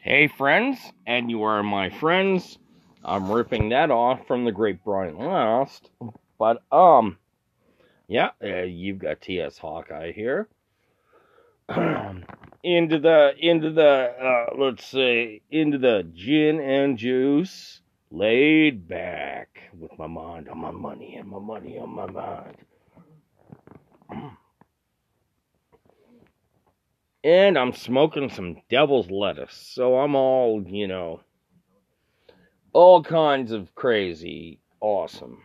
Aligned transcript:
Hey, 0.00 0.28
friends, 0.28 0.78
and 1.08 1.28
you 1.28 1.42
are 1.42 1.60
my 1.64 1.90
friends. 1.90 2.56
I'm 3.04 3.32
ripping 3.32 3.70
that 3.70 3.90
off 3.90 4.28
from 4.28 4.44
the 4.44 4.52
Great 4.52 4.84
Brian 4.84 5.18
Last, 5.18 5.90
but 6.38 6.62
um, 6.70 7.18
yeah, 8.06 8.30
uh, 8.42 8.62
you've 8.62 9.00
got 9.00 9.20
T.S. 9.20 9.58
Hawkeye 9.58 10.12
here. 10.12 10.46
into 12.62 13.00
the 13.00 13.32
into 13.40 13.70
the 13.72 13.82
uh, 13.82 14.54
let's 14.56 14.86
say 14.86 15.42
into 15.50 15.78
the 15.78 16.08
gin 16.14 16.60
and 16.60 16.96
juice, 16.96 17.80
laid 18.12 18.86
back 18.86 19.62
with 19.76 19.98
my 19.98 20.06
mind 20.06 20.48
on 20.48 20.58
my 20.58 20.70
money 20.70 21.16
and 21.16 21.28
my 21.28 21.40
money 21.40 21.76
on 21.76 21.90
my 21.90 22.06
mind. 22.06 22.56
and 27.24 27.58
I'm 27.58 27.72
smoking 27.72 28.30
some 28.30 28.56
devil's 28.70 29.10
lettuce. 29.10 29.54
So 29.74 29.98
I'm 29.98 30.14
all, 30.14 30.62
you 30.66 30.86
know, 30.86 31.20
all 32.72 33.02
kinds 33.02 33.52
of 33.52 33.74
crazy 33.74 34.60
awesome. 34.80 35.42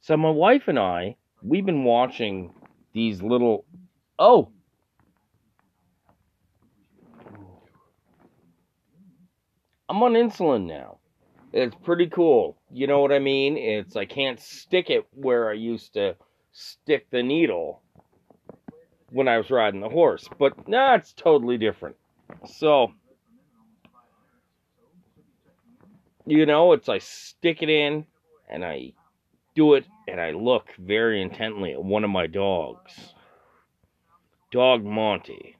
So 0.00 0.16
my 0.16 0.30
wife 0.30 0.68
and 0.68 0.78
I, 0.78 1.16
we've 1.42 1.66
been 1.66 1.84
watching 1.84 2.54
these 2.92 3.22
little 3.22 3.64
oh 4.18 4.50
I'm 9.88 10.02
on 10.04 10.12
insulin 10.12 10.66
now. 10.66 10.98
It's 11.52 11.74
pretty 11.82 12.06
cool. 12.06 12.56
You 12.70 12.86
know 12.86 13.00
what 13.00 13.10
I 13.10 13.18
mean? 13.18 13.56
It's 13.56 13.96
I 13.96 14.04
can't 14.04 14.38
stick 14.38 14.88
it 14.88 15.06
where 15.10 15.50
I 15.50 15.54
used 15.54 15.94
to 15.94 16.14
stick 16.52 17.10
the 17.10 17.24
needle 17.24 17.82
when 19.10 19.28
I 19.28 19.38
was 19.38 19.50
riding 19.50 19.80
the 19.80 19.88
horse. 19.88 20.28
But 20.38 20.68
nah, 20.68 20.94
it's 20.94 21.12
totally 21.12 21.58
different. 21.58 21.96
So, 22.46 22.92
you 26.26 26.46
know, 26.46 26.72
it's 26.72 26.88
I 26.88 26.98
stick 26.98 27.62
it 27.62 27.68
in 27.68 28.06
and 28.48 28.64
I 28.64 28.92
do 29.54 29.74
it 29.74 29.84
and 30.08 30.20
I 30.20 30.30
look 30.30 30.72
very 30.78 31.20
intently 31.22 31.72
at 31.72 31.82
one 31.82 32.04
of 32.04 32.10
my 32.10 32.26
dogs. 32.26 33.14
Dog 34.52 34.84
Monty. 34.84 35.56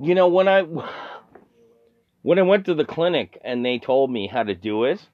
You 0.00 0.14
know, 0.14 0.28
when 0.28 0.48
I 0.48 0.62
when 2.22 2.38
I 2.38 2.42
went 2.42 2.66
to 2.66 2.74
the 2.74 2.84
clinic 2.84 3.38
and 3.44 3.64
they 3.64 3.78
told 3.78 4.10
me 4.10 4.26
how 4.26 4.42
to 4.42 4.54
do 4.54 4.84
it, 4.84 5.06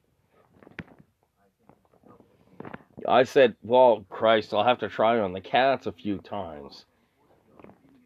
I 3.09 3.25
said, 3.25 3.57
well, 3.63 4.05
Christ, 4.09 4.53
I'll 4.53 4.65
have 4.65 4.79
to 4.81 4.89
try 4.89 5.19
on 5.19 5.33
the 5.33 5.41
cats 5.41 5.87
a 5.87 5.93
few 5.93 6.19
times. 6.19 6.85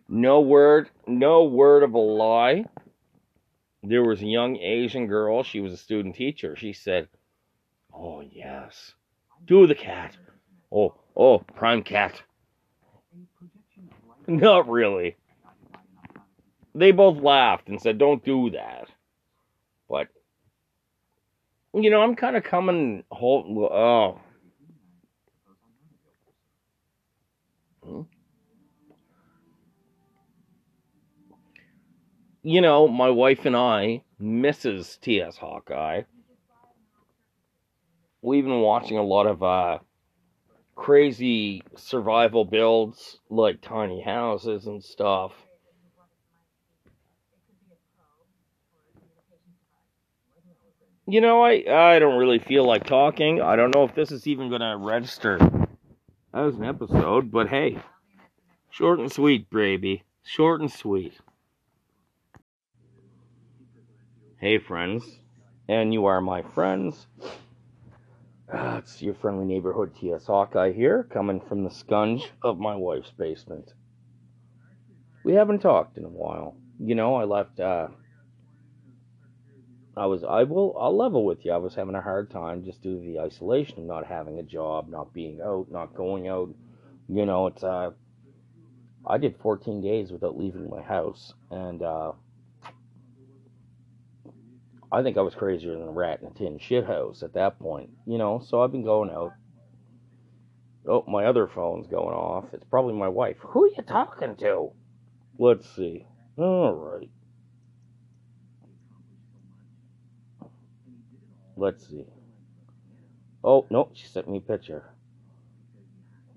No 0.09 0.41
word, 0.41 0.91
no 1.07 1.45
word 1.45 1.83
of 1.83 1.95
a 1.95 1.99
lie. 1.99 2.65
There 3.83 4.05
was 4.05 4.23
a 4.23 4.27
young 4.27 4.57
Asian 4.57 5.07
girl. 5.07 5.43
She 5.43 5.61
was 5.61 5.73
a 5.73 5.77
student 5.77 6.15
teacher. 6.15 6.57
She 6.57 6.73
said, 6.73 7.09
oh, 7.93 8.21
yes. 8.21 8.95
Do 9.47 9.67
the 9.67 9.75
cat. 9.75 10.17
Oh, 10.73 10.95
oh, 11.17 11.39
prime 11.39 11.83
cat. 11.83 12.23
Not 14.27 14.69
really. 14.69 15.17
They 16.75 16.93
both 16.93 17.23
laughed 17.23 17.69
and 17.69 17.81
said, 17.81 17.99
don't 17.99 18.25
do 18.25 18.51
that. 18.51 18.89
But, 19.89 20.09
you 21.75 21.91
know, 21.91 22.03
I'm 22.03 22.17
kind 22.17 22.37
of 22.37 22.43
coming, 22.43 23.05
whole, 23.11 23.69
oh, 23.71 24.21
you 32.45 32.61
know, 32.61 32.87
my 32.87 33.09
wife 33.09 33.47
and 33.47 33.57
I, 33.57 34.03
Mrs. 34.21 35.01
T.S. 35.01 35.39
Hawkeye, 35.39 36.03
we've 38.21 38.45
been 38.45 38.61
watching 38.61 38.99
a 38.99 39.03
lot 39.03 39.27
of 39.27 39.43
uh, 39.43 39.79
crazy 40.77 41.63
survival 41.75 42.45
builds, 42.45 43.19
like 43.31 43.63
tiny 43.63 44.03
houses 44.03 44.67
and 44.67 44.85
stuff. 44.85 45.33
You 51.07 51.23
know, 51.23 51.43
I 51.43 51.65
I 51.69 51.99
don't 51.99 52.19
really 52.19 52.39
feel 52.39 52.67
like 52.67 52.87
talking. 52.87 53.41
I 53.41 53.57
don't 53.57 53.75
know 53.75 53.85
if 53.85 53.95
this 53.95 54.11
is 54.11 54.27
even 54.27 54.49
going 54.49 54.63
to 54.63 54.77
register 54.79 55.39
as 56.33 56.57
an 56.57 56.65
episode, 56.65 57.31
but 57.31 57.49
hey, 57.49 57.79
short 58.71 59.01
and 59.01 59.13
sweet, 59.13 59.49
baby. 59.51 60.05
Short 60.23 60.63
and 60.63 60.73
sweet. 60.73 61.15
Hey, 64.45 64.59
friends, 64.59 65.03
and 65.69 65.95
you 65.95 66.05
are 66.05 66.21
my 66.21 66.43
friends. 66.43 67.07
Uh, 68.53 68.77
it's 68.77 69.01
your 69.01 69.15
friendly 69.15 69.47
neighborhood 69.47 69.95
TS 69.99 70.27
Hawkeye 70.27 70.73
here, 70.73 71.09
coming 71.11 71.41
from 71.41 71.65
the 71.65 71.71
scunge 71.71 72.27
of 72.43 72.59
my 72.59 72.77
wife's 72.77 73.11
basement. 73.13 73.73
We 75.25 75.33
haven't 75.33 75.61
talked 75.61 75.97
in 75.97 76.05
a 76.05 76.11
while. 76.11 76.59
You 76.79 76.95
know, 76.95 77.15
I 77.15 77.25
left. 77.25 77.59
Uh, 77.59 77.89
I 79.97 80.05
was. 80.05 80.23
I 80.25 80.43
will. 80.43 80.77
I'll 80.79 80.95
level 80.95 81.25
with 81.25 81.47
you. 81.47 81.53
I 81.53 81.57
was 81.57 81.75
having 81.75 81.95
a 81.95 82.03
hard 82.03 82.31
time 82.31 82.67
just 82.67 82.83
due 82.83 82.99
to 82.99 83.03
the 83.03 83.21
isolation 83.21 83.79
of 83.79 83.85
not 83.87 84.07
having 84.07 84.41
a 84.41 84.43
job, 84.43 84.91
not 84.91 85.15
being 85.15 85.41
out, 85.41 85.69
not 85.71 85.95
going 85.95 86.29
out. 86.29 86.51
You 87.09 87.25
know, 87.25 87.47
it's. 87.47 87.65
Uh, 87.65 87.93
I 89.07 89.17
did 89.17 89.39
14 89.39 89.81
days 89.81 90.13
without 90.13 90.37
leaving 90.37 90.69
my 90.69 90.83
house, 90.83 91.33
and 91.51 91.81
uh, 91.83 92.13
I 94.95 95.03
think 95.03 95.19
I 95.19 95.23
was 95.23 95.35
crazier 95.35 95.73
than 95.73 95.89
a 95.89 95.91
rat 95.91 96.21
in 96.21 96.29
a 96.29 96.31
tin 96.31 96.61
shithouse 96.61 97.25
at 97.25 97.35
that 97.35 97.59
point, 97.59 97.91
you 98.07 98.17
know. 98.17 98.41
So 98.47 98.63
I've 98.63 98.71
been 98.71 98.85
going 98.85 99.11
out. 99.11 99.33
Oh, 100.89 101.05
my 101.09 101.25
other 101.25 101.49
phone's 101.49 101.89
going 101.89 102.15
off. 102.15 102.45
It's 102.53 102.65
probably 102.71 102.95
my 102.95 103.09
wife. 103.09 103.39
Who 103.41 103.65
are 103.65 103.69
you 103.69 103.83
talking 103.83 104.37
to? 104.37 104.71
Let's 105.37 105.69
see. 105.75 106.07
All 106.39 106.75
right. 106.75 107.11
Let's 111.57 111.89
see. 111.89 112.07
Oh, 113.43 113.67
no, 113.71 113.91
she 113.95 114.07
sent 114.07 114.31
me 114.31 114.39
a 114.39 114.41
picture. 114.41 114.95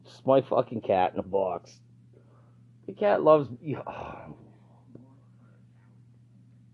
It's 0.03 0.25
my 0.25 0.41
fucking 0.41 0.81
cat 0.81 1.13
in 1.13 1.19
a 1.19 1.24
box. 1.24 1.79
The 2.88 2.94
cat 2.94 3.22
loves 3.22 3.51
me. 3.51 3.78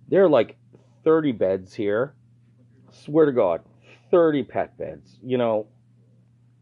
They're 0.08 0.30
like 0.30 0.56
30 1.04 1.32
beds 1.34 1.74
here. 1.74 2.14
Swear 2.92 3.26
to 3.26 3.32
God, 3.32 3.62
30 4.12 4.44
pet 4.44 4.78
beds. 4.78 5.18
You 5.24 5.38
know, 5.38 5.68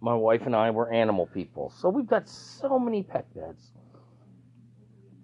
my 0.01 0.15
wife 0.15 0.43
and 0.45 0.55
I 0.55 0.71
were 0.71 0.91
animal 0.91 1.27
people, 1.27 1.71
so 1.77 1.89
we've 1.89 2.07
got 2.07 2.27
so 2.27 2.79
many 2.79 3.03
pet 3.03 3.33
beds. 3.35 3.71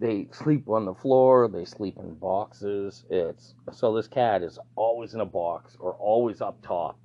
They 0.00 0.28
sleep 0.32 0.68
on 0.68 0.84
the 0.84 0.94
floor, 0.94 1.48
they 1.48 1.64
sleep 1.64 1.96
in 1.98 2.14
boxes. 2.14 3.04
It's 3.10 3.54
so 3.72 3.94
this 3.94 4.06
cat 4.06 4.42
is 4.42 4.58
always 4.76 5.14
in 5.14 5.20
a 5.20 5.26
box 5.26 5.76
or 5.80 5.94
always 5.94 6.40
up 6.40 6.62
top. 6.62 6.98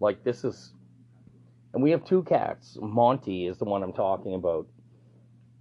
Like 0.00 0.24
this 0.24 0.42
is 0.44 0.72
and 1.74 1.82
we 1.82 1.90
have 1.90 2.04
two 2.04 2.22
cats. 2.24 2.76
Monty 2.80 3.46
is 3.46 3.58
the 3.58 3.64
one 3.64 3.82
I'm 3.82 3.92
talking 3.92 4.34
about 4.34 4.66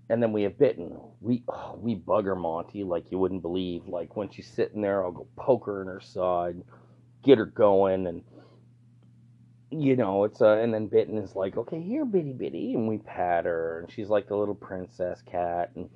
and 0.09 0.21
then 0.23 0.31
we 0.31 0.43
have 0.43 0.57
bitten. 0.57 0.97
We 1.19 1.43
oh, 1.49 1.77
we 1.81 1.95
bugger 1.95 2.37
Monty 2.37 2.83
like 2.83 3.11
you 3.11 3.17
wouldn't 3.17 3.41
believe. 3.41 3.87
Like 3.87 4.15
when 4.15 4.29
she's 4.29 4.47
sitting 4.47 4.81
there, 4.81 5.03
I'll 5.03 5.11
go 5.11 5.27
poke 5.35 5.65
her 5.65 5.81
in 5.81 5.87
her 5.87 5.99
side, 5.99 6.61
get 7.23 7.37
her 7.37 7.45
going, 7.45 8.07
and 8.07 8.23
you 9.69 9.95
know 9.95 10.23
it's 10.23 10.41
uh. 10.41 10.57
And 10.57 10.73
then 10.73 10.87
bitten 10.87 11.17
is 11.17 11.35
like, 11.35 11.57
okay, 11.57 11.81
here, 11.81 12.05
bitty 12.05 12.33
bitty, 12.33 12.73
and 12.73 12.87
we 12.87 12.99
pat 12.99 13.45
her, 13.45 13.81
and 13.81 13.91
she's 13.91 14.09
like 14.09 14.27
the 14.27 14.37
little 14.37 14.55
princess 14.55 15.21
cat, 15.29 15.71
and 15.75 15.89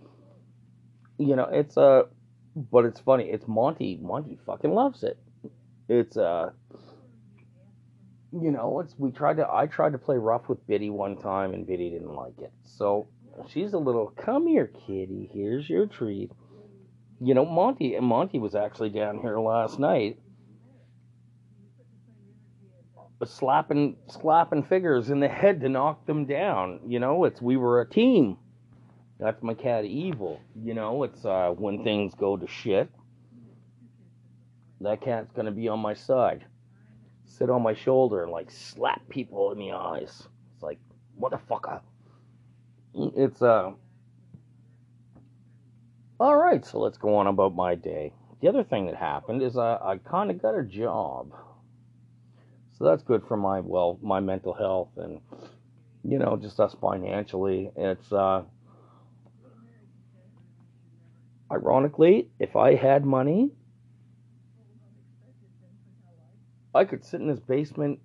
you 1.17 1.35
know 1.35 1.47
it's 1.51 1.77
uh. 1.77 2.03
But 2.53 2.83
it's 2.83 2.99
funny. 2.99 3.29
It's 3.29 3.47
Monty. 3.47 3.97
Monty 4.01 4.37
fucking 4.45 4.73
loves 4.73 5.03
it. 5.03 5.17
It's 5.87 6.17
uh. 6.17 6.49
You 8.33 8.51
know, 8.51 8.79
it's 8.81 8.93
we 8.97 9.11
tried 9.11 9.37
to. 9.37 9.47
I 9.49 9.67
tried 9.67 9.93
to 9.93 9.97
play 9.97 10.17
rough 10.17 10.49
with 10.49 10.65
Biddy 10.67 10.89
one 10.89 11.17
time, 11.17 11.53
and 11.53 11.65
Biddy 11.65 11.89
didn't 11.89 12.13
like 12.13 12.39
it. 12.39 12.51
So 12.63 13.07
she's 13.49 13.73
a 13.73 13.77
little 13.77 14.07
come 14.17 14.47
here 14.47 14.71
kitty 14.85 15.29
here's 15.33 15.69
your 15.69 15.85
treat. 15.85 16.31
You 17.19 17.33
know 17.33 17.45
monty 17.45 17.99
monty 17.99 18.39
was 18.39 18.55
actually 18.55 18.89
down 18.89 19.19
here 19.19 19.39
last 19.39 19.79
night 19.79 20.17
slapping 23.25 23.95
slapping 24.07 24.63
figures 24.63 25.09
in 25.09 25.19
the 25.19 25.27
head 25.27 25.61
to 25.61 25.69
knock 25.69 26.05
them 26.05 26.25
down. 26.25 26.79
You 26.87 26.99
know 26.99 27.25
it's 27.25 27.41
we 27.41 27.57
were 27.57 27.81
a 27.81 27.89
team. 27.89 28.37
That's 29.19 29.43
my 29.43 29.53
cat 29.53 29.85
evil. 29.85 30.39
You 30.55 30.73
know 30.73 31.03
it's 31.03 31.23
uh 31.25 31.53
when 31.55 31.83
things 31.83 32.13
go 32.15 32.37
to 32.37 32.47
shit 32.47 32.89
that 34.81 35.01
cat's 35.01 35.31
gonna 35.31 35.51
be 35.51 35.67
on 35.67 35.79
my 35.79 35.93
side. 35.93 36.45
Sit 37.25 37.49
on 37.49 37.61
my 37.61 37.73
shoulder 37.73 38.23
and 38.23 38.31
like 38.31 38.49
slap 38.51 39.07
people 39.09 39.51
in 39.51 39.59
the 39.59 39.71
eyes. 39.71 40.27
It's 40.53 40.63
like 40.63 40.79
motherfucker 41.19 41.81
it's 42.95 43.41
uh 43.41 43.71
all 46.19 46.38
right. 46.38 46.63
So 46.65 46.79
let's 46.79 46.97
go 46.97 47.15
on 47.15 47.27
about 47.27 47.55
my 47.55 47.75
day. 47.75 48.13
The 48.41 48.47
other 48.47 48.63
thing 48.63 48.85
that 48.88 48.95
happened 48.95 49.41
is 49.41 49.57
uh, 49.57 49.79
I 49.81 49.97
kind 49.97 50.29
of 50.29 50.41
got 50.41 50.55
a 50.57 50.63
job, 50.63 51.33
so 52.77 52.85
that's 52.85 53.03
good 53.03 53.23
for 53.27 53.38
my 53.38 53.59
well 53.59 53.99
my 54.01 54.19
mental 54.19 54.53
health 54.53 54.89
and 54.97 55.19
you 56.03 56.19
know 56.19 56.38
just 56.38 56.59
us 56.59 56.75
financially. 56.81 57.71
It's 57.75 58.11
uh 58.11 58.43
ironically, 61.51 62.29
if 62.39 62.55
I 62.55 62.75
had 62.75 63.05
money, 63.05 63.51
I 66.73 66.85
could 66.85 67.03
sit 67.03 67.21
in 67.21 67.27
this 67.27 67.39
basement 67.39 67.99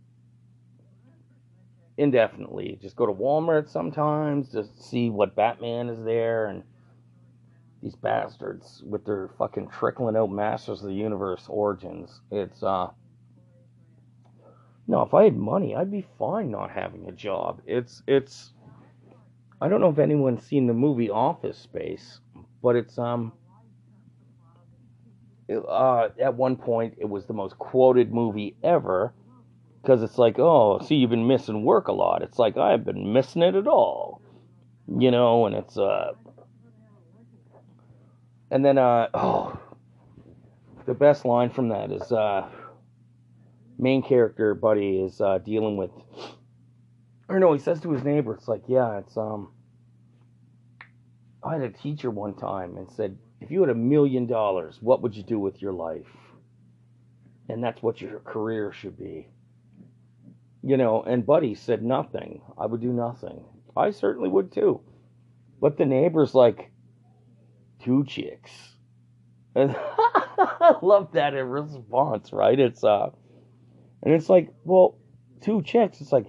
indefinitely. 1.96 2.78
Just 2.80 2.96
go 2.96 3.06
to 3.06 3.12
Walmart 3.12 3.68
sometimes, 3.68 4.52
just 4.52 4.82
see 4.82 5.10
what 5.10 5.34
Batman 5.34 5.88
is 5.88 6.02
there, 6.04 6.46
and 6.46 6.62
these 7.82 7.94
bastards 7.94 8.82
with 8.86 9.04
their 9.04 9.30
fucking 9.38 9.68
trickling 9.68 10.16
out 10.16 10.30
Masters 10.30 10.80
of 10.80 10.88
the 10.88 10.94
Universe 10.94 11.46
origins. 11.48 12.20
It's 12.30 12.62
uh. 12.62 12.88
No, 14.88 15.02
if 15.02 15.14
I 15.14 15.24
had 15.24 15.36
money, 15.36 15.74
I'd 15.74 15.90
be 15.90 16.06
fine 16.18 16.50
not 16.50 16.70
having 16.70 17.08
a 17.08 17.12
job. 17.12 17.60
It's 17.66 18.02
it's. 18.06 18.52
I 19.60 19.68
don't 19.68 19.80
know 19.80 19.90
if 19.90 19.98
anyone's 19.98 20.44
seen 20.44 20.66
the 20.66 20.74
movie 20.74 21.10
Office 21.10 21.58
Space, 21.58 22.20
but 22.62 22.76
it's 22.76 22.98
um. 22.98 23.32
It, 25.48 25.58
uh, 25.58 26.08
at 26.20 26.34
one 26.34 26.56
point, 26.56 26.94
it 26.98 27.08
was 27.08 27.26
the 27.26 27.32
most 27.32 27.56
quoted 27.56 28.12
movie 28.12 28.56
ever 28.64 29.12
because 29.82 30.02
it's 30.02 30.18
like, 30.18 30.38
oh, 30.38 30.80
see, 30.80 30.96
you've 30.96 31.10
been 31.10 31.26
missing 31.26 31.62
work 31.64 31.88
a 31.88 31.92
lot. 31.92 32.22
It's 32.22 32.38
like 32.38 32.56
I've 32.56 32.84
been 32.84 33.12
missing 33.12 33.42
it 33.42 33.54
at 33.54 33.66
all, 33.66 34.20
you 34.98 35.10
know. 35.10 35.46
And 35.46 35.54
it's 35.54 35.78
uh, 35.78 36.12
and 38.50 38.64
then 38.64 38.78
uh, 38.78 39.08
oh, 39.14 39.58
the 40.86 40.94
best 40.94 41.24
line 41.24 41.50
from 41.50 41.68
that 41.68 41.92
is 41.92 42.10
uh, 42.12 42.48
main 43.78 44.02
character 44.02 44.54
buddy 44.54 44.98
is 44.98 45.20
uh 45.20 45.38
dealing 45.38 45.76
with, 45.76 45.90
or 47.28 47.38
no, 47.38 47.52
he 47.52 47.58
says 47.58 47.80
to 47.82 47.92
his 47.92 48.02
neighbor, 48.04 48.34
it's 48.34 48.48
like, 48.48 48.62
yeah, 48.66 48.98
it's 48.98 49.16
um. 49.16 49.52
I 51.44 51.52
had 51.52 51.62
a 51.62 51.70
teacher 51.70 52.10
one 52.10 52.34
time 52.34 52.76
and 52.76 52.90
said, 52.90 53.16
if 53.40 53.52
you 53.52 53.60
had 53.60 53.70
a 53.70 53.74
million 53.74 54.26
dollars, 54.26 54.78
what 54.80 55.00
would 55.02 55.14
you 55.14 55.22
do 55.22 55.38
with 55.38 55.62
your 55.62 55.72
life? 55.72 56.08
And 57.48 57.62
that's 57.62 57.80
what 57.80 58.00
your 58.00 58.18
career 58.18 58.72
should 58.72 58.98
be 58.98 59.28
you 60.66 60.76
know, 60.76 61.00
and 61.02 61.24
Buddy 61.24 61.54
said 61.54 61.84
nothing. 61.84 62.42
I 62.58 62.66
would 62.66 62.80
do 62.80 62.92
nothing. 62.92 63.44
I 63.76 63.92
certainly 63.92 64.28
would 64.28 64.50
too. 64.50 64.80
But 65.60 65.78
the 65.78 65.86
neighbor's 65.86 66.34
like, 66.34 66.72
two 67.82 68.04
chicks. 68.04 68.50
And 69.56 69.74
I 69.74 70.74
love 70.82 71.12
that 71.12 71.32
in 71.32 71.48
response, 71.48 72.30
right? 72.30 72.60
It's 72.60 72.84
uh 72.84 73.08
and 74.02 74.12
it's 74.12 74.28
like, 74.28 74.50
well, 74.64 74.98
two 75.40 75.62
chicks, 75.62 76.02
it's 76.02 76.12
like, 76.12 76.26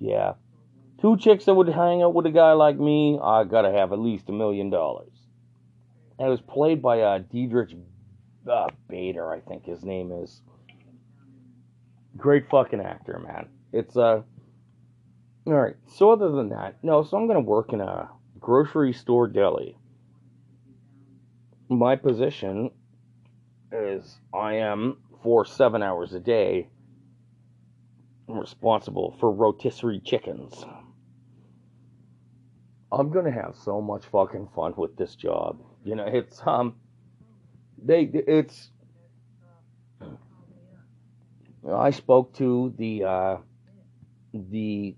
yeah. 0.00 0.32
Two 1.00 1.16
chicks 1.16 1.44
that 1.44 1.54
would 1.54 1.68
hang 1.68 2.02
out 2.02 2.12
with 2.12 2.26
a 2.26 2.32
guy 2.32 2.54
like 2.54 2.76
me, 2.76 3.20
I 3.22 3.44
gotta 3.44 3.70
have 3.70 3.92
at 3.92 4.00
least 4.00 4.28
a 4.30 4.32
million 4.32 4.68
dollars. 4.70 5.12
And 6.18 6.26
it 6.26 6.30
was 6.30 6.40
played 6.40 6.82
by 6.82 7.02
uh 7.02 7.18
Diedrich 7.18 7.70
uh, 8.50 8.66
Bader, 8.88 9.32
I 9.32 9.38
think 9.40 9.64
his 9.64 9.84
name 9.84 10.10
is. 10.10 10.42
Great 12.16 12.48
fucking 12.50 12.80
actor, 12.80 13.20
man. 13.20 13.46
It's 13.72 13.96
uh 13.96 14.22
all 15.46 15.52
right. 15.52 15.76
So 15.86 16.10
other 16.10 16.30
than 16.30 16.48
that, 16.48 16.82
no. 16.82 17.02
So 17.04 17.16
I'm 17.16 17.26
gonna 17.26 17.40
work 17.40 17.72
in 17.72 17.80
a 17.80 18.10
grocery 18.40 18.92
store 18.92 19.28
deli. 19.28 19.78
My 21.68 21.96
position 21.96 22.70
is 23.72 24.18
I 24.34 24.54
am 24.54 24.98
for 25.22 25.44
seven 25.44 25.82
hours 25.82 26.12
a 26.14 26.20
day. 26.20 26.68
Responsible 28.28 29.16
for 29.20 29.30
rotisserie 29.30 30.00
chickens. 30.00 30.64
I'm 32.90 33.10
gonna 33.10 33.30
have 33.30 33.54
so 33.56 33.80
much 33.80 34.04
fucking 34.06 34.48
fun 34.54 34.74
with 34.76 34.96
this 34.96 35.14
job. 35.14 35.60
You 35.84 35.94
know, 35.96 36.06
it's 36.06 36.40
um, 36.44 36.74
they 37.82 38.02
it's. 38.02 38.70
I 41.68 41.90
spoke 41.90 42.34
to 42.34 42.72
the 42.78 43.04
uh, 43.04 43.36
the 44.50 44.94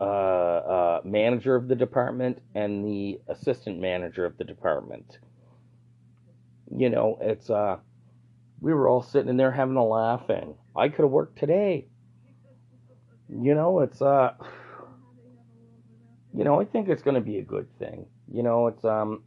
uh, 0.00 0.04
uh, 0.04 1.00
manager 1.04 1.56
of 1.56 1.68
the 1.68 1.74
department 1.74 2.40
and 2.54 2.84
the 2.84 3.20
assistant 3.28 3.80
manager 3.80 4.24
of 4.24 4.36
the 4.38 4.44
department. 4.44 5.18
You 6.76 6.90
know, 6.90 7.18
it's 7.20 7.50
uh, 7.50 7.78
we 8.60 8.72
were 8.72 8.88
all 8.88 9.02
sitting 9.02 9.28
in 9.28 9.36
there 9.36 9.50
having 9.50 9.76
a 9.76 9.84
laugh, 9.84 10.28
and 10.28 10.54
I 10.76 10.88
could 10.88 11.02
have 11.02 11.10
worked 11.10 11.38
today. 11.38 11.86
You 13.28 13.54
know, 13.54 13.80
it's 13.80 14.00
uh, 14.00 14.34
you 16.34 16.44
know, 16.44 16.60
I 16.60 16.64
think 16.64 16.88
it's 16.88 17.02
going 17.02 17.14
to 17.16 17.20
be 17.20 17.38
a 17.38 17.42
good 17.42 17.66
thing. 17.78 18.06
You 18.32 18.42
know, 18.42 18.68
it's 18.68 18.84
um, 18.84 19.24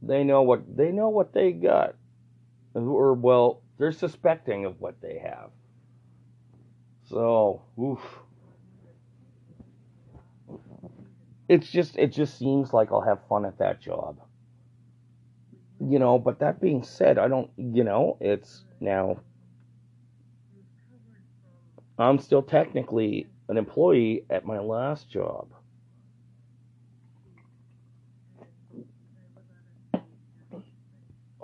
they 0.00 0.24
know 0.24 0.42
what 0.42 0.76
they 0.76 0.90
know 0.90 1.08
what 1.10 1.32
they 1.32 1.52
got, 1.52 1.94
or 2.74 3.14
well, 3.14 3.62
they're 3.78 3.92
suspecting 3.92 4.64
of 4.64 4.80
what 4.80 5.00
they 5.00 5.18
have. 5.24 5.50
So, 7.08 7.62
oof. 7.80 8.00
It's 11.52 11.70
just 11.70 11.98
it 11.98 12.08
just 12.08 12.38
seems 12.38 12.72
like 12.72 12.90
I'll 12.90 13.02
have 13.02 13.18
fun 13.28 13.44
at 13.44 13.58
that 13.58 13.78
job. 13.78 14.18
You 15.80 15.98
know, 15.98 16.18
but 16.18 16.38
that 16.38 16.62
being 16.62 16.82
said, 16.82 17.18
I 17.18 17.28
don't, 17.28 17.50
you 17.58 17.84
know, 17.84 18.16
it's 18.20 18.64
now 18.80 19.20
I'm 21.98 22.18
still 22.18 22.42
technically 22.42 23.26
an 23.50 23.58
employee 23.58 24.24
at 24.30 24.46
my 24.46 24.60
last 24.60 25.10
job. 25.10 25.48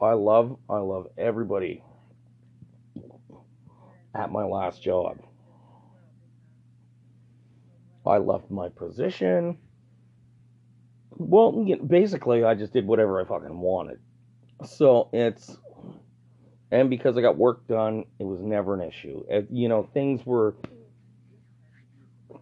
I 0.00 0.12
love 0.14 0.56
I 0.70 0.78
love 0.78 1.08
everybody 1.18 1.82
at 4.14 4.32
my 4.32 4.44
last 4.44 4.82
job. 4.82 5.18
I 8.06 8.16
loved 8.16 8.50
my 8.50 8.70
position. 8.70 9.58
Well, 11.10 11.52
basically, 11.86 12.44
I 12.44 12.54
just 12.54 12.72
did 12.72 12.86
whatever 12.86 13.20
I 13.20 13.24
fucking 13.24 13.58
wanted. 13.58 13.98
So 14.64 15.08
it's, 15.12 15.56
and 16.70 16.90
because 16.90 17.16
I 17.16 17.22
got 17.22 17.36
work 17.36 17.66
done, 17.66 18.04
it 18.18 18.24
was 18.24 18.40
never 18.40 18.74
an 18.74 18.88
issue. 18.88 19.24
It, 19.28 19.48
you 19.50 19.68
know, 19.68 19.88
things 19.94 20.24
were, 20.26 20.54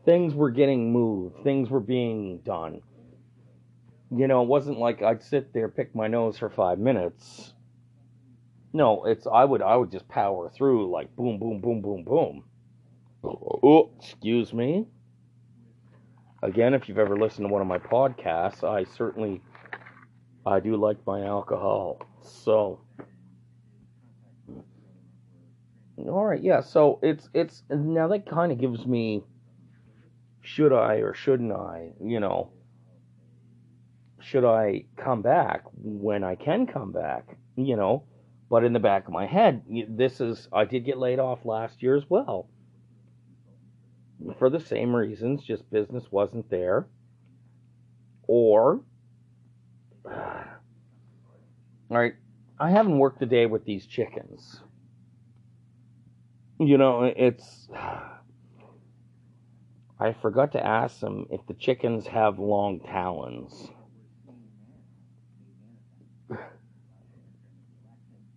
things 0.04 0.34
were 0.34 0.50
getting 0.50 0.92
moved, 0.92 1.42
things 1.44 1.70
were 1.70 1.80
being 1.80 2.38
done. 2.38 2.82
You 4.10 4.28
know, 4.28 4.42
it 4.42 4.48
wasn't 4.48 4.78
like 4.78 5.02
I'd 5.02 5.22
sit 5.22 5.52
there, 5.52 5.68
pick 5.68 5.94
my 5.94 6.06
nose 6.06 6.38
for 6.38 6.48
five 6.48 6.78
minutes. 6.78 7.52
No, 8.72 9.04
it's 9.04 9.26
I 9.26 9.44
would 9.44 9.62
I 9.62 9.76
would 9.76 9.90
just 9.90 10.06
power 10.08 10.50
through 10.50 10.90
like 10.90 11.14
boom, 11.16 11.38
boom, 11.38 11.60
boom, 11.60 11.80
boom, 11.80 12.04
boom. 12.04 12.44
Oh, 13.24 13.90
excuse 13.98 14.52
me. 14.52 14.86
Again, 16.42 16.74
if 16.74 16.88
you've 16.88 16.98
ever 16.98 17.16
listened 17.16 17.48
to 17.48 17.52
one 17.52 17.62
of 17.62 17.68
my 17.68 17.78
podcasts, 17.78 18.62
I 18.62 18.84
certainly 18.84 19.40
I 20.44 20.60
do 20.60 20.76
like 20.76 20.98
my 21.06 21.24
alcohol. 21.24 22.00
So 22.22 22.80
all 25.98 26.24
right, 26.24 26.42
yeah. 26.42 26.60
So 26.60 26.98
it's 27.02 27.28
it's 27.32 27.62
now 27.70 28.08
that 28.08 28.28
kind 28.28 28.52
of 28.52 28.60
gives 28.60 28.86
me 28.86 29.22
should 30.42 30.72
I 30.72 30.96
or 30.96 31.14
shouldn't 31.14 31.52
I, 31.52 31.90
you 32.04 32.20
know, 32.20 32.50
should 34.20 34.44
I 34.44 34.84
come 34.96 35.22
back 35.22 35.64
when 35.74 36.22
I 36.22 36.34
can 36.34 36.66
come 36.66 36.92
back, 36.92 37.36
you 37.56 37.76
know? 37.76 38.04
But 38.48 38.62
in 38.62 38.72
the 38.72 38.78
back 38.78 39.06
of 39.06 39.12
my 39.12 39.26
head, 39.26 39.62
this 39.88 40.20
is 40.20 40.48
I 40.52 40.66
did 40.66 40.84
get 40.84 40.98
laid 40.98 41.18
off 41.18 41.44
last 41.44 41.82
year 41.82 41.96
as 41.96 42.04
well 42.08 42.48
for 44.38 44.50
the 44.50 44.60
same 44.60 44.94
reasons, 44.94 45.42
just 45.42 45.70
business 45.70 46.04
wasn't 46.10 46.48
there. 46.50 46.86
Or, 48.26 48.80
all 50.04 50.12
right, 51.90 52.14
I 52.58 52.70
haven't 52.70 52.98
worked 52.98 53.22
a 53.22 53.26
day 53.26 53.46
with 53.46 53.64
these 53.64 53.86
chickens. 53.86 54.60
You 56.58 56.78
know, 56.78 57.04
it's. 57.04 57.68
I 59.98 60.12
forgot 60.12 60.52
to 60.52 60.64
ask 60.64 61.00
them 61.00 61.26
if 61.30 61.40
the 61.46 61.54
chickens 61.54 62.06
have 62.06 62.38
long 62.38 62.80
talons. 62.80 63.68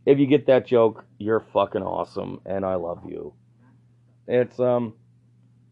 If 0.06 0.18
you 0.18 0.26
get 0.26 0.48
that 0.48 0.66
joke, 0.66 1.06
you're 1.20 1.46
fucking 1.54 1.84
awesome 1.84 2.42
and 2.44 2.66
I 2.66 2.76
love 2.76 3.04
you. 3.08 3.36
It's 4.28 4.60
um 4.60 4.96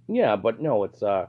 yeah, 0.08 0.36
but 0.36 0.62
no, 0.62 0.84
it's 0.84 1.04
uh 1.04 1.28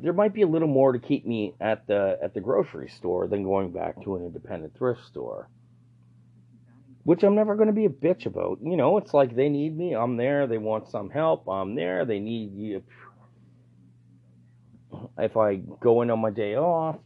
there 0.00 0.12
might 0.12 0.34
be 0.34 0.42
a 0.42 0.46
little 0.46 0.68
more 0.68 0.92
to 0.92 0.98
keep 0.98 1.26
me 1.26 1.54
at 1.60 1.86
the 1.86 2.18
at 2.22 2.34
the 2.34 2.40
grocery 2.40 2.88
store 2.88 3.26
than 3.26 3.44
going 3.44 3.72
back 3.72 4.02
to 4.02 4.16
an 4.16 4.24
independent 4.24 4.76
thrift 4.76 5.04
store. 5.06 5.48
Which 7.04 7.22
I'm 7.22 7.34
never 7.34 7.54
going 7.54 7.66
to 7.66 7.74
be 7.74 7.84
a 7.84 7.90
bitch 7.90 8.24
about. 8.24 8.60
You 8.62 8.78
know, 8.78 8.96
it's 8.96 9.12
like 9.12 9.36
they 9.36 9.50
need 9.50 9.76
me, 9.76 9.94
I'm 9.94 10.16
there. 10.16 10.46
They 10.46 10.56
want 10.56 10.88
some 10.88 11.10
help, 11.10 11.46
I'm 11.46 11.74
there. 11.74 12.06
They 12.06 12.18
need 12.18 12.54
you. 12.54 12.82
If 15.18 15.36
I 15.36 15.56
go 15.56 16.00
in 16.00 16.10
on 16.10 16.20
my 16.20 16.30
day 16.30 16.56
off, 16.56 16.96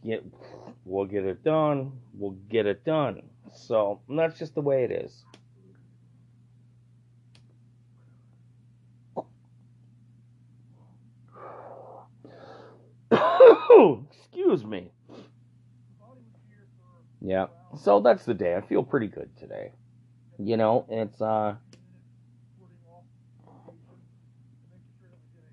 we'll 0.85 1.05
get 1.05 1.25
it 1.25 1.43
done. 1.43 1.99
We'll 2.13 2.37
get 2.49 2.65
it 2.65 2.85
done. 2.85 3.23
So 3.53 3.99
that's 4.07 4.39
just 4.39 4.55
the 4.55 4.61
way 4.61 4.85
it 4.85 4.91
is. 4.91 5.25
Excuse 13.79 14.65
me. 14.65 14.91
Yeah. 17.21 17.47
So 17.77 17.99
that's 17.99 18.25
the 18.25 18.33
day. 18.33 18.55
I 18.55 18.61
feel 18.61 18.83
pretty 18.83 19.07
good 19.07 19.29
today. 19.37 19.71
You 20.37 20.57
know, 20.57 20.85
it's 20.89 21.21
uh 21.21 21.55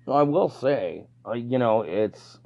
I 0.09 0.23
will 0.23 0.49
say, 0.49 1.05
uh, 1.25 1.33
you 1.33 1.57
know, 1.57 1.81
it's 1.81 2.39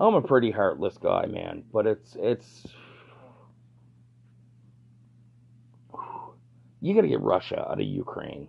I'm 0.00 0.14
a 0.14 0.22
pretty 0.22 0.50
heartless 0.50 0.96
guy, 0.98 1.26
man, 1.26 1.64
but 1.72 1.86
it's 1.86 2.16
it's 2.18 2.66
you 6.80 6.94
got 6.94 7.00
to 7.00 7.08
get 7.08 7.20
Russia 7.20 7.66
out 7.68 7.80
of 7.80 7.86
Ukraine. 7.86 8.48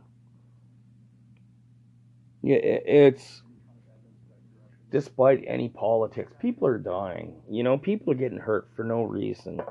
Yeah, 2.41 2.57
it's 2.57 3.41
despite 4.91 5.43
any 5.45 5.69
politics, 5.69 6.31
people 6.39 6.67
are 6.67 6.77
dying. 6.77 7.35
You 7.49 7.63
know, 7.63 7.77
people 7.77 8.13
are 8.13 8.17
getting 8.17 8.37
hurt 8.37 8.69
for 8.75 8.83
no 8.83 9.03
reason. 9.03 9.61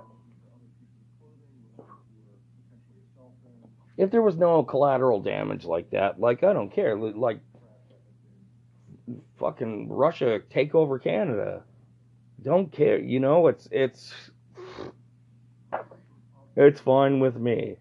If 3.96 4.10
there 4.10 4.22
was 4.22 4.37
no 4.37 4.62
collateral 4.62 5.20
damage 5.20 5.64
like 5.64 5.90
that, 5.90 6.20
like 6.20 6.44
I 6.44 6.52
don't 6.52 6.70
care, 6.70 6.96
like 6.96 7.40
fucking 9.38 9.88
Russia 9.88 10.40
take 10.50 10.75
over 10.75 10.98
Canada. 10.98 11.62
Don't 12.42 12.70
care, 12.70 13.00
you 13.00 13.18
know, 13.18 13.48
it's 13.48 13.66
it's 13.72 14.14
it's 16.54 16.80
fine 16.80 17.18
with 17.18 17.37
me 17.37 17.76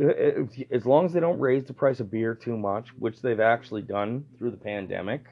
as 0.00 0.86
long 0.86 1.04
as 1.04 1.12
they 1.12 1.20
don't 1.20 1.38
raise 1.38 1.64
the 1.64 1.74
price 1.74 2.00
of 2.00 2.10
beer 2.10 2.34
too 2.34 2.56
much, 2.56 2.88
which 2.98 3.20
they've 3.20 3.40
actually 3.40 3.82
done 3.82 4.24
through 4.38 4.50
the 4.50 4.56
pandemic, 4.56 5.24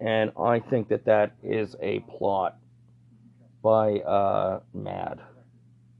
and 0.00 0.32
I 0.38 0.58
think 0.58 0.88
that 0.88 1.04
that 1.04 1.32
is 1.42 1.76
a 1.80 2.00
plot 2.00 2.56
by 3.62 4.00
uh, 4.00 4.60
MAD, 4.74 5.20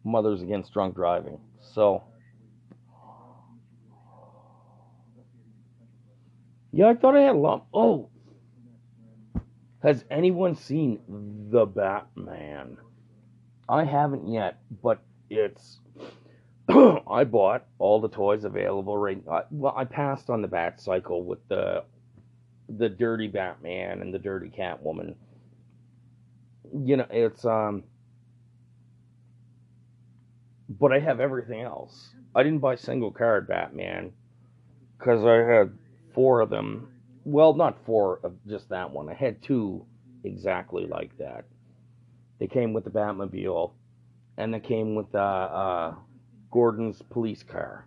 Mothers 0.04 0.42
Against 0.42 0.72
Drunk 0.72 0.96
Driving. 0.96 1.38
So, 1.60 2.02
yeah, 6.72 6.88
I 6.88 6.94
thought 6.94 7.16
I 7.16 7.20
had 7.20 7.36
a 7.36 7.38
lot. 7.38 7.66
Oh, 7.72 8.10
has 9.82 10.04
anyone 10.10 10.56
seen 10.56 10.98
the 11.50 11.66
Batman? 11.66 12.78
I 13.68 13.84
haven't 13.84 14.28
yet, 14.28 14.58
but 14.82 15.02
it's 15.30 15.78
I 16.68 17.24
bought 17.24 17.66
all 17.78 18.00
the 18.00 18.08
toys 18.08 18.44
available 18.44 18.96
right. 18.96 19.22
I, 19.30 19.42
well, 19.50 19.74
I 19.76 19.84
passed 19.84 20.30
on 20.30 20.40
the 20.40 20.48
Bat 20.48 20.80
Cycle 20.80 21.22
with 21.22 21.46
the 21.48 21.84
the 22.68 22.88
dirty 22.88 23.28
Batman 23.28 24.00
and 24.00 24.14
the 24.14 24.18
dirty 24.18 24.48
Catwoman. 24.48 25.14
You 26.72 26.96
know, 26.98 27.06
it's 27.10 27.44
um. 27.44 27.84
But 30.68 30.92
I 30.92 31.00
have 31.00 31.20
everything 31.20 31.60
else. 31.60 32.14
I 32.34 32.42
didn't 32.42 32.60
buy 32.60 32.76
single 32.76 33.10
card 33.10 33.46
Batman 33.46 34.12
because 34.98 35.24
I 35.24 35.36
had 35.36 35.76
four 36.14 36.40
of 36.40 36.48
them. 36.48 36.88
Well, 37.24 37.54
not 37.54 37.84
four 37.84 38.20
of 38.24 38.32
just 38.46 38.70
that 38.70 38.90
one. 38.90 39.10
I 39.10 39.14
had 39.14 39.42
two 39.42 39.84
exactly 40.24 40.86
like 40.86 41.16
that. 41.18 41.44
They 42.40 42.46
came 42.46 42.72
with 42.72 42.84
the 42.84 42.90
Batmobile, 42.90 43.72
and 44.38 44.54
they 44.54 44.60
came 44.60 44.94
with 44.94 45.12
the. 45.12 45.18
Uh, 45.18 45.92
uh, 45.92 45.94
Gordon's 46.54 47.02
police 47.02 47.42
car. 47.42 47.84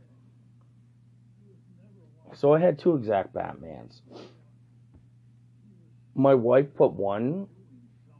So 2.34 2.54
I 2.54 2.60
had 2.60 2.78
two 2.78 2.96
exact 2.96 3.34
Batmans. 3.34 4.02
My 6.14 6.36
wife 6.36 6.76
put 6.76 6.92
one 6.92 7.48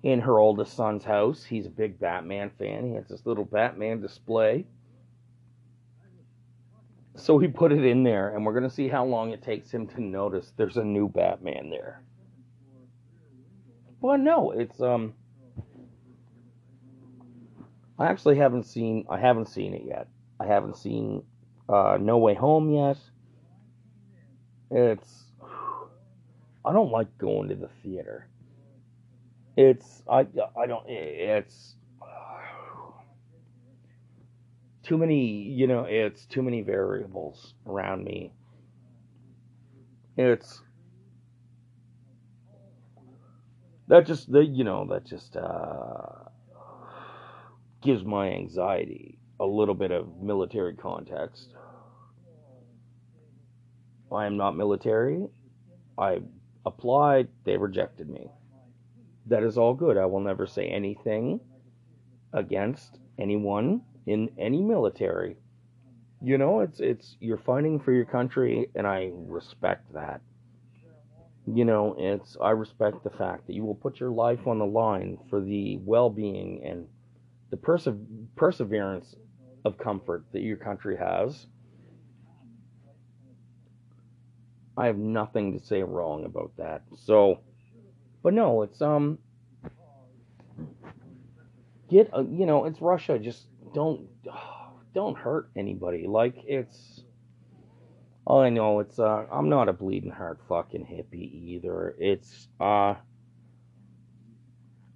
in 0.04 0.22
her 0.22 0.40
oldest 0.40 0.74
son's 0.74 1.04
house. 1.04 1.44
He's 1.44 1.66
a 1.66 1.70
big 1.70 2.00
Batman 2.00 2.52
fan. 2.58 2.88
He 2.88 2.96
has 2.96 3.10
this 3.10 3.26
little 3.26 3.44
Batman 3.44 4.00
display. 4.00 4.66
So 7.16 7.40
he 7.40 7.50
put 7.50 7.74
it 7.74 7.84
in 7.84 8.04
there, 8.04 8.34
and 8.34 8.46
we're 8.46 8.54
going 8.54 8.70
to 8.70 8.74
see 8.74 8.88
how 8.88 9.04
long 9.04 9.32
it 9.32 9.44
takes 9.44 9.70
him 9.70 9.86
to 9.88 10.02
notice 10.02 10.54
there's 10.56 10.78
a 10.78 10.84
new 10.84 11.10
Batman 11.10 11.70
there. 11.70 12.02
Well, 14.00 14.18
no, 14.18 14.52
it's 14.52 14.80
um. 14.80 15.14
I 18.00 18.06
actually 18.06 18.38
haven't 18.38 18.64
seen. 18.64 19.06
I 19.10 19.20
haven't 19.20 19.50
seen 19.50 19.74
it 19.74 19.84
yet. 19.86 20.08
I 20.40 20.46
haven't 20.46 20.78
seen 20.78 21.24
uh, 21.68 21.98
No 22.00 22.18
Way 22.18 22.36
Home 22.36 22.72
yet. 22.72 22.98
It's 24.70 25.24
I 26.66 26.74
don't 26.74 26.92
like 26.92 27.18
going 27.18 27.50
to 27.50 27.56
the 27.56 27.70
theater. 27.84 28.28
It's 29.56 30.04
I 30.10 30.28
I 30.56 30.68
don't 30.68 30.84
it's 30.88 31.76
too 34.84 34.98
many 34.98 35.26
you 35.26 35.68
know 35.68 35.86
it's 35.86 36.26
too 36.26 36.44
many 36.44 36.62
variables 36.62 37.54
around 37.66 38.04
me. 38.04 38.34
It's 40.18 40.62
that 43.88 44.06
just 44.06 44.32
the 44.32 44.44
you 44.44 44.64
know 44.64 44.86
that 44.90 45.06
just 45.06 45.38
uh, 45.38 46.30
gives 47.82 48.04
my 48.04 48.30
anxiety 48.32 49.18
a 49.40 49.46
little 49.46 49.76
bit 49.76 49.92
of 49.92 50.22
military 50.22 50.74
context. 50.76 51.54
I 54.12 54.26
am 54.26 54.38
not 54.38 54.56
military. 54.56 55.28
I 55.98 56.22
applied, 56.66 57.28
they 57.44 57.58
rejected 57.58 58.10
me. 58.10 58.30
That 59.28 59.44
is 59.44 59.58
all 59.58 59.74
good. 59.74 59.98
I 59.98 60.06
will 60.06 60.22
never 60.22 60.48
say 60.48 60.68
anything 60.68 61.42
against 62.34 63.00
anyone 63.18 63.82
in 64.06 64.30
any 64.38 64.62
military. 64.62 65.38
You 66.22 66.38
know, 66.38 66.62
it's 66.62 66.80
it's 66.80 67.18
you're 67.20 67.38
fighting 67.38 67.80
for 67.80 67.92
your 67.92 68.06
country 68.06 68.70
and 68.74 68.88
I 68.88 69.12
respect 69.14 69.94
that. 69.94 70.22
You 71.46 71.66
know, 71.66 71.96
it's 71.98 72.38
I 72.42 72.52
respect 72.52 73.04
the 73.04 73.10
fact 73.10 73.48
that 73.48 73.54
you 73.54 73.64
will 73.64 73.76
put 73.76 74.00
your 74.00 74.10
life 74.10 74.48
on 74.48 74.60
the 74.60 74.66
line 74.66 75.18
for 75.30 75.40
the 75.40 75.78
well-being 75.78 76.64
and 76.66 76.88
the 77.50 77.58
perse- 77.58 77.88
perseverance 78.36 79.16
of 79.68 79.78
comfort 79.78 80.26
that 80.32 80.42
your 80.42 80.58
country 80.58 80.98
has. 80.98 81.46
I 84.76 84.88
have 84.88 84.98
nothing 84.98 85.58
to 85.58 85.66
say 85.66 85.84
wrong 85.84 86.26
about 86.26 86.52
that. 86.58 86.84
So, 86.96 87.40
but 88.24 88.34
no, 88.34 88.62
it's 88.62 88.82
um, 88.82 89.18
get 91.90 92.10
a, 92.14 92.24
you 92.24 92.46
know, 92.46 92.66
it's 92.66 92.82
Russia. 92.82 93.20
Just 93.20 93.46
don't 93.74 94.08
don't 94.96 95.18
hurt 95.18 95.50
anybody. 95.56 96.08
Like 96.08 96.36
it's. 96.46 97.04
All 98.26 98.42
I 98.42 98.50
know, 98.50 98.80
it's 98.82 99.00
uh, 99.00 99.26
I'm 99.32 99.48
not 99.48 99.70
a 99.70 99.74
bleeding 99.74 100.12
heart 100.12 100.42
fucking 100.50 100.84
hippie 100.84 101.32
either. 101.34 101.96
It's 101.98 102.50
uh, 102.60 102.96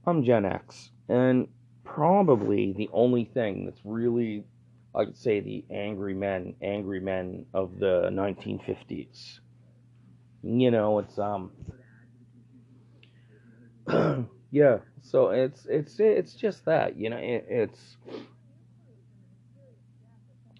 I'm 0.06 0.25
Gen 0.25 0.44
X, 0.44 0.92
and 1.08 1.48
probably 1.86 2.74
the 2.74 2.90
only 2.92 3.24
thing 3.24 3.66
that's 3.66 3.80
really 3.86 4.44
I 4.94 5.06
could 5.06 5.18
say 5.18 5.40
the 5.40 5.64
angry 5.70 6.14
men, 6.14 6.56
angry 6.62 7.00
men 7.00 7.46
of 7.54 7.80
the 7.80 8.10
1950s. 8.12 9.40
You 10.44 10.72
know, 10.72 11.00
it's 11.00 11.18
um, 11.18 11.52
yeah. 14.52 14.80
So 15.04 15.30
it's 15.30 15.66
it's 15.70 16.00
it's 16.00 16.34
just 16.34 16.66
that 16.66 16.98
you 16.98 17.10
know 17.10 17.18
it, 17.18 17.46
it's. 17.48 17.98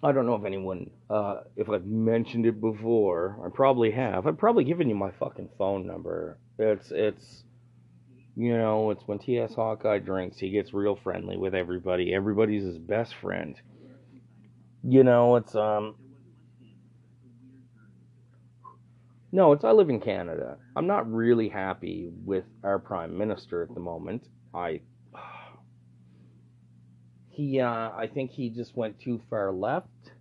I 0.04 0.10
don't 0.10 0.26
know 0.26 0.34
if 0.34 0.44
anyone, 0.44 0.90
uh, 1.10 1.42
if 1.54 1.68
I've 1.68 1.84
mentioned 1.84 2.46
it 2.46 2.60
before. 2.60 3.38
I 3.44 3.54
probably 3.54 3.92
have. 3.92 4.26
I've 4.26 4.38
probably 4.38 4.64
given 4.64 4.88
you 4.88 4.96
my 4.96 5.12
fucking 5.12 5.50
phone 5.58 5.86
number. 5.86 6.38
It's 6.58 6.90
it's, 6.90 7.44
you 8.36 8.56
know, 8.56 8.90
it's 8.90 9.06
when 9.06 9.18
T.S. 9.18 9.54
Hawkeye 9.54 9.98
drinks, 9.98 10.38
he 10.38 10.50
gets 10.50 10.72
real 10.74 10.96
friendly 10.96 11.36
with 11.36 11.54
everybody. 11.54 12.12
Everybody's 12.12 12.64
his 12.64 12.78
best 12.78 13.14
friend 13.14 13.60
you 14.84 15.04
know, 15.04 15.36
it's 15.36 15.54
um 15.54 15.96
No, 19.32 19.52
it's 19.52 19.64
I 19.64 19.72
live 19.72 19.90
in 19.90 20.00
Canada. 20.00 20.58
I'm 20.76 20.86
not 20.86 21.10
really 21.12 21.48
happy 21.50 22.10
with 22.24 22.44
our 22.64 22.78
prime 22.78 23.16
minister 23.18 23.62
at 23.62 23.74
the 23.74 23.80
moment. 23.80 24.28
I 24.54 24.80
he 27.28 27.60
uh 27.60 27.90
I 27.92 28.08
think 28.12 28.30
he 28.32 28.50
just 28.50 28.76
went 28.76 29.00
too 29.00 29.20
far 29.30 29.52
left. 29.52 30.12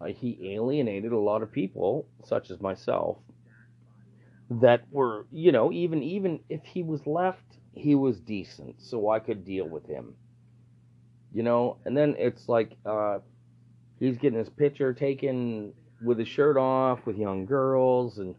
Uh, 0.00 0.06
he 0.06 0.54
alienated 0.54 1.12
a 1.12 1.18
lot 1.18 1.42
of 1.42 1.52
people, 1.52 2.08
such 2.24 2.50
as 2.50 2.60
myself, 2.60 3.18
that 4.50 4.82
were, 4.90 5.26
you 5.30 5.52
know, 5.52 5.72
even 5.72 6.02
even 6.02 6.40
if 6.48 6.64
he 6.64 6.82
was 6.82 7.06
left, 7.06 7.58
he 7.72 7.94
was 7.94 8.20
decent, 8.20 8.80
so 8.82 9.08
I 9.10 9.20
could 9.20 9.44
deal 9.44 9.68
with 9.68 9.86
him. 9.86 10.16
You 11.32 11.42
know, 11.42 11.76
and 11.84 11.96
then 11.96 12.16
it's 12.18 12.48
like 12.48 12.76
uh 12.84 13.18
he's 13.98 14.16
getting 14.16 14.38
his 14.38 14.48
picture 14.48 14.92
taken 14.92 15.72
with 16.02 16.18
his 16.18 16.28
shirt 16.28 16.56
off 16.56 17.06
with 17.06 17.16
young 17.16 17.46
girls 17.46 18.18
and 18.18 18.34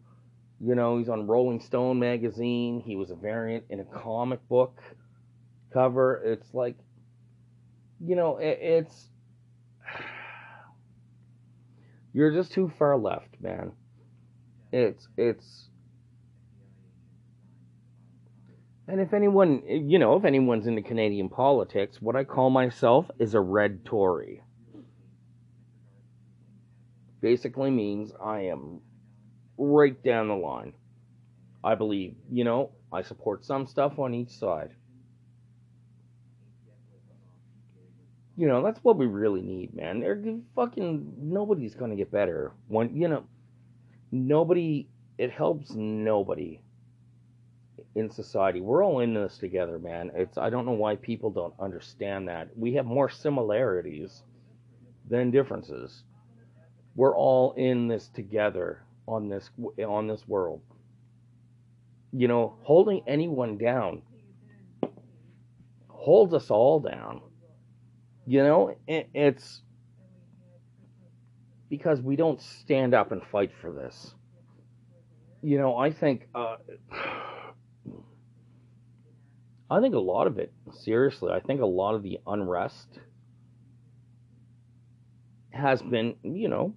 you 0.60 0.76
know 0.76 0.98
he's 0.98 1.10
on 1.10 1.28
rolling 1.28 1.60
stone 1.60 2.00
magazine. 2.00 2.82
He 2.86 2.96
was 2.96 3.12
a 3.12 3.16
variant 3.16 3.66
in 3.70 3.80
a 3.80 3.86
comic 3.86 4.48
book 4.50 4.82
cover. 5.74 6.22
It's 6.24 6.54
like 6.54 6.76
you 8.00 8.16
know 8.16 8.38
it, 8.38 8.60
it's 8.62 9.10
you're 12.14 12.32
just 12.32 12.52
too 12.52 12.72
far 12.78 12.98
left 12.98 13.40
man. 13.40 13.72
It's 14.72 15.08
it's 15.18 15.70
and 18.88 19.00
if 19.00 19.14
anyone 19.14 19.62
you 19.68 20.00
know 20.00 20.16
if 20.16 20.26
anyone's 20.26 20.68
into 20.68 20.82
canadian 20.82 21.30
politics 21.30 22.02
what 22.02 22.16
i 22.16 22.24
call 22.24 22.50
myself 22.50 23.10
is 23.20 23.34
a 23.34 23.40
red 23.40 23.86
tory 23.86 24.42
basically 27.22 27.70
means 27.70 28.12
I 28.22 28.42
am 28.42 28.82
right 29.58 30.02
down 30.04 30.28
the 30.28 30.36
line. 30.36 30.74
I 31.64 31.76
believe, 31.76 32.16
you 32.30 32.44
know, 32.44 32.72
I 32.92 33.04
support 33.04 33.46
some 33.46 33.68
stuff 33.68 34.00
on 34.00 34.14
each 34.14 34.32
side. 34.32 34.72
You 38.36 38.48
know, 38.48 38.64
that's 38.64 38.80
what 38.84 38.98
we 38.98 39.06
really 39.06 39.42
need, 39.42 39.76
man. 39.76 40.00
They're 40.00 40.20
fucking 40.56 41.14
nobody's 41.20 41.76
gonna 41.76 41.96
get 41.96 42.12
better. 42.12 42.54
When 42.68 42.96
you 42.96 43.08
know, 43.08 43.24
nobody. 44.12 44.88
It 45.18 45.30
helps 45.30 45.76
nobody 45.76 46.62
in 47.96 48.10
society. 48.10 48.62
We're 48.62 48.84
all 48.84 49.00
in 49.00 49.14
this 49.14 49.38
together, 49.38 49.80
man. 49.80 50.12
It's 50.16 50.38
I 50.38 50.50
don't 50.50 50.66
know 50.66 50.72
why 50.72 50.96
people 50.96 51.30
don't 51.30 51.54
understand 51.60 52.28
that. 52.28 52.50
We 52.58 52.74
have 52.74 52.86
more 52.86 53.10
similarities 53.10 54.24
than 55.10 55.32
differences 55.32 56.04
we're 56.96 57.16
all 57.16 57.54
in 57.54 57.88
this 57.88 58.10
together 58.10 58.84
on 59.08 59.30
this 59.30 59.50
on 59.86 60.08
this 60.08 60.28
world. 60.28 60.62
You 62.12 62.28
know, 62.28 62.56
holding 62.64 63.02
anyone 63.08 63.58
down 63.58 64.02
holds 65.88 66.34
us 66.34 66.50
all 66.50 66.80
down. 66.80 67.22
You 68.28 68.44
know, 68.44 68.76
it's 68.88 69.62
because 71.70 72.02
we 72.02 72.16
don't 72.16 72.42
stand 72.42 72.94
up 72.94 73.12
and 73.12 73.22
fight 73.32 73.52
for 73.62 73.72
this. 73.72 74.14
You 75.42 75.58
know, 75.58 75.78
I 75.78 75.92
think 75.92 76.28
uh, 76.36 76.58
I 79.72 79.80
think 79.80 79.96
a 79.96 80.00
lot 80.00 80.28
of 80.28 80.38
it, 80.38 80.52
seriously, 80.70 81.32
I 81.32 81.40
think 81.40 81.62
a 81.62 81.66
lot 81.66 81.96
of 81.96 82.04
the 82.04 82.20
unrest 82.28 83.00
has 85.52 85.82
been, 85.82 86.16
you 86.24 86.50
know, 86.50 86.76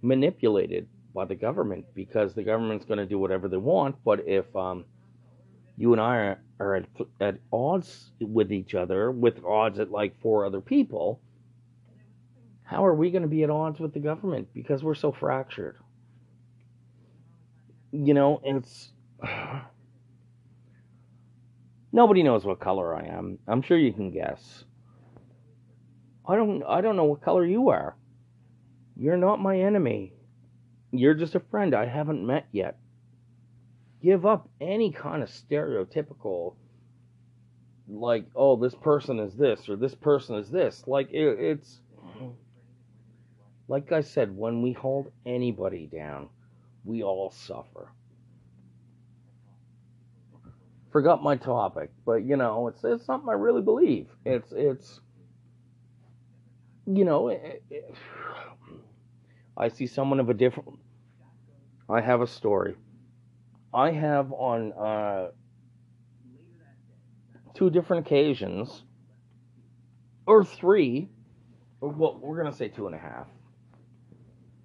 manipulated 0.00 0.88
by 1.14 1.26
the 1.26 1.34
government 1.34 1.84
because 1.94 2.32
the 2.32 2.42
government's 2.42 2.86
going 2.86 3.00
to 3.00 3.06
do 3.06 3.18
whatever 3.18 3.48
they 3.48 3.58
want. 3.58 3.96
But 4.02 4.26
if 4.26 4.46
um, 4.56 4.86
you 5.76 5.92
and 5.92 6.00
I 6.00 6.16
are, 6.16 6.42
are 6.58 6.76
at, 6.76 6.86
at 7.20 7.38
odds 7.52 8.12
with 8.18 8.50
each 8.50 8.74
other, 8.74 9.10
with 9.10 9.44
odds 9.44 9.78
at 9.78 9.90
like 9.90 10.18
four 10.22 10.46
other 10.46 10.62
people, 10.62 11.20
how 12.62 12.86
are 12.86 12.94
we 12.94 13.10
going 13.10 13.24
to 13.24 13.28
be 13.28 13.44
at 13.44 13.50
odds 13.50 13.78
with 13.78 13.92
the 13.92 14.00
government 14.00 14.48
because 14.54 14.82
we're 14.82 14.94
so 14.94 15.12
fractured? 15.12 15.76
You 17.92 18.14
know, 18.14 18.40
it's 18.42 18.90
nobody 21.92 22.22
knows 22.22 22.44
what 22.44 22.60
color 22.60 22.94
I 22.94 23.06
am. 23.06 23.38
I'm 23.48 23.62
sure 23.62 23.78
you 23.78 23.92
can 23.92 24.10
guess. 24.10 24.64
I 26.26 26.36
don't 26.36 26.62
I 26.62 26.80
don't 26.80 26.96
know 26.96 27.04
what 27.04 27.22
color 27.22 27.44
you 27.44 27.70
are. 27.70 27.96
You're 28.96 29.16
not 29.16 29.40
my 29.40 29.58
enemy. 29.60 30.12
You're 30.92 31.14
just 31.14 31.34
a 31.34 31.40
friend 31.40 31.74
I 31.74 31.86
haven't 31.86 32.26
met 32.26 32.46
yet. 32.52 32.78
Give 34.02 34.26
up 34.26 34.48
any 34.60 34.92
kind 34.92 35.22
of 35.22 35.28
stereotypical, 35.28 36.54
like, 37.88 38.26
oh, 38.34 38.56
this 38.56 38.74
person 38.74 39.18
is 39.18 39.34
this 39.34 39.68
or 39.68 39.76
this 39.76 39.94
person 39.94 40.36
is 40.36 40.50
this. 40.50 40.84
Like, 40.86 41.10
it, 41.12 41.38
it's, 41.38 41.80
like 43.68 43.92
I 43.92 44.00
said, 44.00 44.36
when 44.36 44.62
we 44.62 44.72
hold 44.72 45.12
anybody 45.26 45.86
down, 45.86 46.28
we 46.84 47.02
all 47.02 47.30
suffer. 47.30 47.92
Forgot 50.92 51.22
my 51.22 51.36
topic, 51.36 51.90
but 52.04 52.24
you 52.24 52.36
know, 52.36 52.68
it's 52.68 52.82
it's 52.82 53.04
something 53.04 53.28
I 53.28 53.34
really 53.34 53.62
believe. 53.62 54.08
It's 54.24 54.52
it's 54.52 55.00
you 56.86 57.04
know, 57.04 57.28
it, 57.28 57.62
it, 57.70 57.94
I 59.56 59.68
see 59.68 59.86
someone 59.86 60.18
of 60.18 60.28
a 60.28 60.34
different. 60.34 60.78
I 61.88 62.00
have 62.00 62.20
a 62.20 62.26
story. 62.26 62.76
I 63.72 63.92
have 63.92 64.32
on 64.32 64.72
uh, 64.72 65.30
two 67.54 67.70
different 67.70 68.06
occasions, 68.06 68.82
or 70.26 70.44
three, 70.44 71.08
or 71.80 71.90
well, 71.90 72.18
we're 72.20 72.42
to 72.42 72.52
say 72.52 72.68
two 72.68 72.86
and 72.86 72.96
a 72.96 72.98
half. 72.98 73.26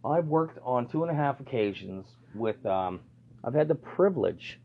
I've 0.04 0.28
worked 0.28 0.60
on 0.64 0.88
two 0.88 1.04
and 1.04 1.12
a 1.12 1.16
half 1.16 1.40
occasions 1.40 2.06
with, 2.36 2.64
um, 2.66 3.00
I've 3.44 3.56
had 3.56 3.68
the 3.68 3.76
privilege 3.76 4.60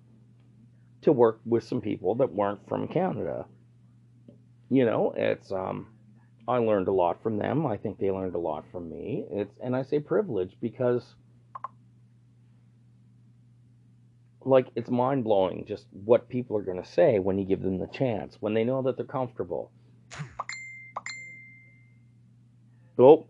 to 1.02 1.12
work 1.12 1.40
with 1.44 1.64
some 1.64 1.80
people 1.80 2.14
that 2.16 2.32
weren't 2.32 2.68
from 2.68 2.88
Canada. 2.88 3.46
You 4.68 4.84
know, 4.84 5.12
it's, 5.16 5.50
um, 5.50 5.86
I 6.50 6.58
learned 6.58 6.88
a 6.88 6.92
lot 6.92 7.22
from 7.22 7.38
them. 7.38 7.66
I 7.66 7.76
think 7.76 7.98
they 7.98 8.10
learned 8.10 8.34
a 8.34 8.38
lot 8.38 8.64
from 8.72 8.90
me. 8.90 9.24
It's 9.30 9.54
and 9.62 9.76
I 9.76 9.82
say 9.82 10.00
privilege 10.00 10.56
because 10.60 11.14
like 14.44 14.68
it's 14.74 14.90
mind 14.90 15.22
blowing 15.22 15.64
just 15.66 15.86
what 16.04 16.28
people 16.28 16.56
are 16.56 16.62
going 16.62 16.82
to 16.82 16.88
say 16.88 17.18
when 17.18 17.38
you 17.38 17.44
give 17.44 17.62
them 17.62 17.78
the 17.78 17.86
chance 17.86 18.36
when 18.40 18.54
they 18.54 18.64
know 18.64 18.82
that 18.82 18.96
they're 18.96 19.06
comfortable. 19.06 19.70
Oh. 22.98 23.26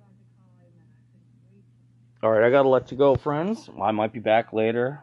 All 2.22 2.30
right, 2.30 2.42
I 2.42 2.50
got 2.50 2.62
to 2.64 2.68
let 2.68 2.90
you 2.90 2.98
go, 2.98 3.14
friends. 3.14 3.70
I 3.80 3.92
might 3.92 4.12
be 4.12 4.18
back 4.18 4.52
later. 4.52 5.00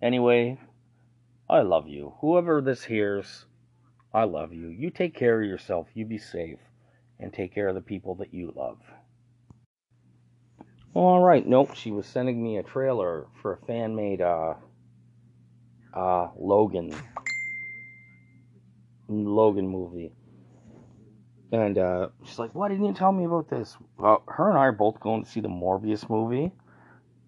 Anyway, 0.00 0.58
I 1.48 1.60
love 1.60 1.86
you. 1.86 2.14
Whoever 2.20 2.60
this 2.60 2.82
hears, 2.82 3.46
I 4.12 4.24
love 4.24 4.52
you. 4.52 4.68
You 4.68 4.90
take 4.90 5.14
care 5.14 5.40
of 5.40 5.48
yourself. 5.48 5.86
You 5.94 6.04
be 6.04 6.18
safe. 6.18 6.58
And 7.20 7.32
take 7.32 7.54
care 7.54 7.68
of 7.68 7.74
the 7.74 7.80
people 7.80 8.16
that 8.16 8.34
you 8.34 8.52
love. 8.54 8.78
All 10.92 11.22
right. 11.22 11.46
Nope. 11.46 11.74
She 11.74 11.92
was 11.92 12.06
sending 12.06 12.42
me 12.42 12.58
a 12.58 12.62
trailer 12.62 13.26
for 13.40 13.54
a 13.54 13.66
fan 13.66 13.94
made 13.94 14.20
uh, 14.20 14.54
uh, 15.94 16.28
Logan. 16.36 16.94
Logan 19.08 19.68
movie. 19.68 20.12
And 21.52 21.78
uh, 21.78 22.08
she's 22.24 22.38
like, 22.40 22.54
Why 22.54 22.68
didn't 22.68 22.84
you 22.86 22.92
tell 22.92 23.12
me 23.12 23.24
about 23.24 23.48
this? 23.48 23.76
Well, 23.98 24.24
her 24.26 24.50
and 24.50 24.58
I 24.58 24.62
are 24.62 24.72
both 24.72 24.98
going 25.00 25.24
to 25.24 25.30
see 25.30 25.40
the 25.40 25.48
Morbius 25.48 26.10
movie. 26.10 26.52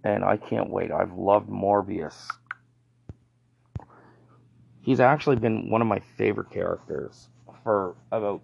And 0.03 0.25
I 0.25 0.37
can't 0.37 0.71
wait. 0.71 0.91
I've 0.91 1.13
loved 1.13 1.49
Morbius 1.49 2.29
he's 4.89 5.01
actually 5.01 5.37
been 5.37 5.69
one 5.69 5.83
of 5.83 5.87
my 5.87 6.01
favorite 6.17 6.51
characters 6.51 7.29
for 7.63 7.95
about 8.11 8.41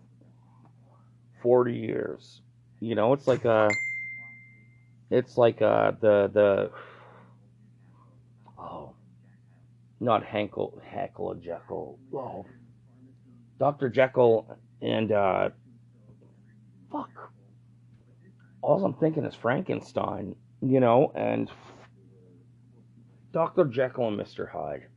40 1.42 1.72
years. 1.72 2.42
You 2.80 2.94
know, 2.94 3.14
it's 3.14 3.26
like 3.26 3.46
a 3.46 3.70
it's 5.10 5.38
like 5.38 5.62
uh 5.62 5.92
the 6.02 6.30
the 6.34 6.70
oh 8.58 8.92
not 10.00 10.22
Hankel 10.22 10.82
Hackle 10.82 11.32
and 11.32 11.42
Jekyll. 11.42 11.98
Oh 12.12 12.44
Dr. 13.58 13.88
Jekyll 13.88 14.58
and 14.82 15.12
uh 15.12 15.48
fuck. 16.92 17.08
All 18.60 18.84
I'm 18.84 18.92
thinking 18.92 19.24
is 19.24 19.34
Frankenstein, 19.34 20.36
you 20.60 20.80
know, 20.80 21.10
and 21.14 21.50
Dr. 23.32 23.64
Jekyll 23.64 24.08
and 24.08 24.20
Mr. 24.20 24.46
Hyde 24.50 24.88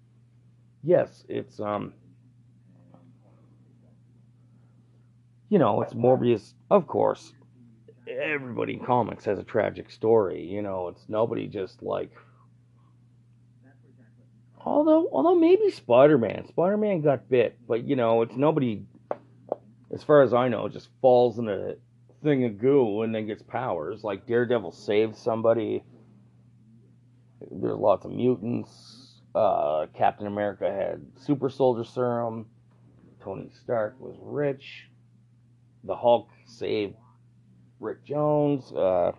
yes, 0.88 1.26
it's 1.28 1.60
um, 1.60 1.94
you 5.50 5.60
know, 5.60 5.82
it's 5.82 5.94
Morbius, 5.94 6.54
of 6.72 6.88
course. 6.88 7.34
everybody 8.08 8.74
in 8.74 8.86
comics 8.86 9.26
has 9.26 9.38
a 9.38 9.44
tragic 9.44 9.92
story. 9.92 10.44
You 10.46 10.62
know, 10.62 10.88
it's 10.88 11.04
nobody 11.10 11.48
just 11.48 11.84
like. 11.84 12.12
Although, 14.66 15.10
although 15.12 15.36
maybe 15.36 15.72
Spider-Man, 15.72 16.48
Spider-Man 16.50 17.02
got 17.02 17.30
bit, 17.30 17.58
but 17.68 17.84
you 17.84 17.96
know, 17.96 18.22
it's 18.22 18.36
nobody. 18.36 18.84
As 19.94 20.04
far 20.04 20.22
as 20.22 20.34
I 20.34 20.50
know, 20.50 20.68
just 20.68 20.90
falls 21.02 21.40
in 21.40 21.48
a 21.48 21.76
thing 22.24 22.44
of 22.46 22.58
goo 22.58 23.04
and 23.04 23.16
then 23.16 23.28
gets 23.28 23.42
powers. 23.44 24.04
Like 24.04 24.28
Daredevil 24.28 24.74
saves 24.74 25.20
somebody. 25.20 25.84
There's 27.52 27.78
lots 27.78 28.06
of 28.06 28.12
mutants. 28.12 29.07
Uh, 29.36 29.86
Captain 29.96 30.28
America 30.28 30.72
had 30.72 31.06
super 31.26 31.50
soldier 31.50 31.84
serum. 31.84 32.48
Tony 33.24 33.52
Stark 33.64 33.96
was 34.00 34.16
rich. 34.22 34.88
The 35.84 35.96
Hulk 35.96 36.30
saved 36.46 36.96
Rick 37.80 38.04
Jones. 38.06 38.72
Uh, 38.72 39.12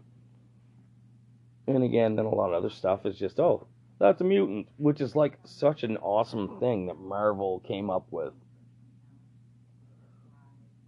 and 1.66 1.84
again, 1.84 2.16
then 2.16 2.24
a 2.24 2.34
lot 2.34 2.48
of 2.48 2.54
other 2.54 2.70
stuff 2.70 3.06
is 3.06 3.16
just, 3.16 3.38
oh, 3.38 3.66
that's 3.98 4.20
a 4.20 4.24
mutant, 4.24 4.68
which 4.76 5.00
is 5.00 5.14
like 5.14 5.38
such 5.44 5.82
an 5.82 5.96
awesome 5.98 6.58
thing 6.60 6.86
that 6.86 6.98
Marvel 6.98 7.60
came 7.66 7.90
up 7.90 8.06
with. 8.10 8.32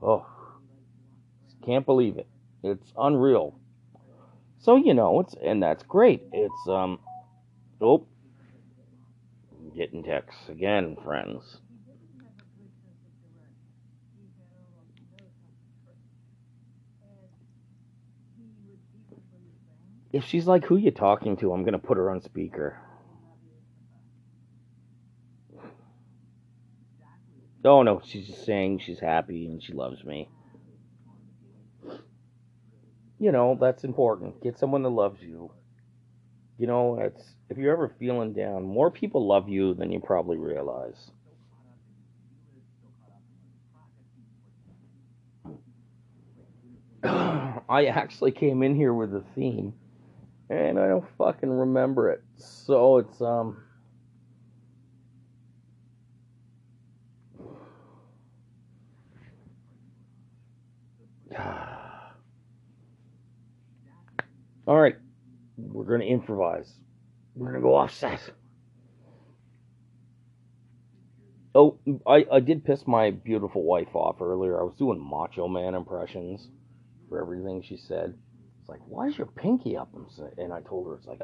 Oh, 0.03 0.27
can't 1.65 1.85
believe 1.85 2.17
it. 2.17 2.27
It's 2.63 2.93
unreal. 2.97 3.59
So, 4.59 4.77
you 4.77 4.95
know, 4.95 5.21
it's, 5.21 5.35
and 5.43 5.63
that's 5.63 5.83
great. 5.83 6.23
It's, 6.33 6.69
um, 6.69 7.01
oh, 7.81 8.07
getting 9.75 10.03
texts 10.03 10.49
again, 10.49 10.97
friends. 11.03 11.59
If 20.13 20.25
she's 20.25 20.47
like, 20.47 20.65
who 20.65 20.77
you 20.77 20.91
talking 20.91 21.37
to? 21.39 21.53
I'm 21.53 21.65
gonna 21.65 21.79
put 21.79 21.97
her 21.97 22.11
on 22.11 22.21
speaker. 22.21 22.77
Oh 27.65 27.83
no, 27.83 28.01
she's 28.05 28.27
just 28.27 28.45
saying 28.45 28.81
she's 28.81 29.01
happy 29.01 29.47
and 29.47 29.63
she 29.63 29.73
loves 29.73 30.03
me. 30.03 30.29
You 33.19 33.33
know, 33.33 33.57
that's 33.61 33.85
important. 33.85 34.43
Get 34.43 34.59
someone 34.59 34.83
that 34.83 34.89
loves 34.89 35.21
you. 35.21 35.53
You 36.61 36.67
know, 36.67 36.99
it's 37.01 37.23
if 37.49 37.57
you're 37.57 37.73
ever 37.73 37.91
feeling 37.99 38.35
down, 38.35 38.65
more 38.65 38.91
people 38.91 39.27
love 39.27 39.49
you 39.49 39.73
than 39.73 39.91
you 39.91 39.99
probably 39.99 40.37
realize. 40.37 41.11
I 47.03 47.87
actually 47.87 48.33
came 48.33 48.63
in 48.63 48.77
here 48.77 48.93
with 48.93 49.15
a 49.15 49.25
theme 49.35 49.73
and 50.51 50.79
I 50.79 50.89
don't 50.89 51.07
fucking 51.17 51.49
remember 51.49 52.11
it. 52.11 52.23
So 52.37 52.99
it's 52.99 53.23
um 53.23 53.63
All 64.67 64.79
right, 64.79 64.97
we're 65.73 65.85
gonna 65.85 66.05
improvise. 66.05 66.73
We're 67.35 67.49
gonna 67.53 67.63
go 67.63 67.77
offset. 67.77 68.21
Oh, 71.55 71.79
I, 72.07 72.27
I 72.33 72.41
did 72.41 72.65
piss 72.65 72.87
my 72.87 73.11
beautiful 73.11 73.65
wife 73.65 73.95
off 73.95 74.23
earlier. 74.23 74.61
I 74.61 74.65
was 74.65 74.75
doing 74.77 75.01
Macho 75.01 75.49
Man 75.49 75.75
impressions 75.75 76.49
for 77.09 77.21
everything 77.21 77.63
she 77.63 77.77
said 77.77 78.15
It's 78.61 78.69
like, 78.69 78.81
why 78.87 79.09
is 79.09 79.19
your 79.19 79.27
pinky 79.29 79.77
up? 79.77 79.91
And 80.39 80.53
I 80.53 80.61
told 80.63 80.89
her, 80.89 80.95
it's 80.97 81.07
like, 81.07 81.21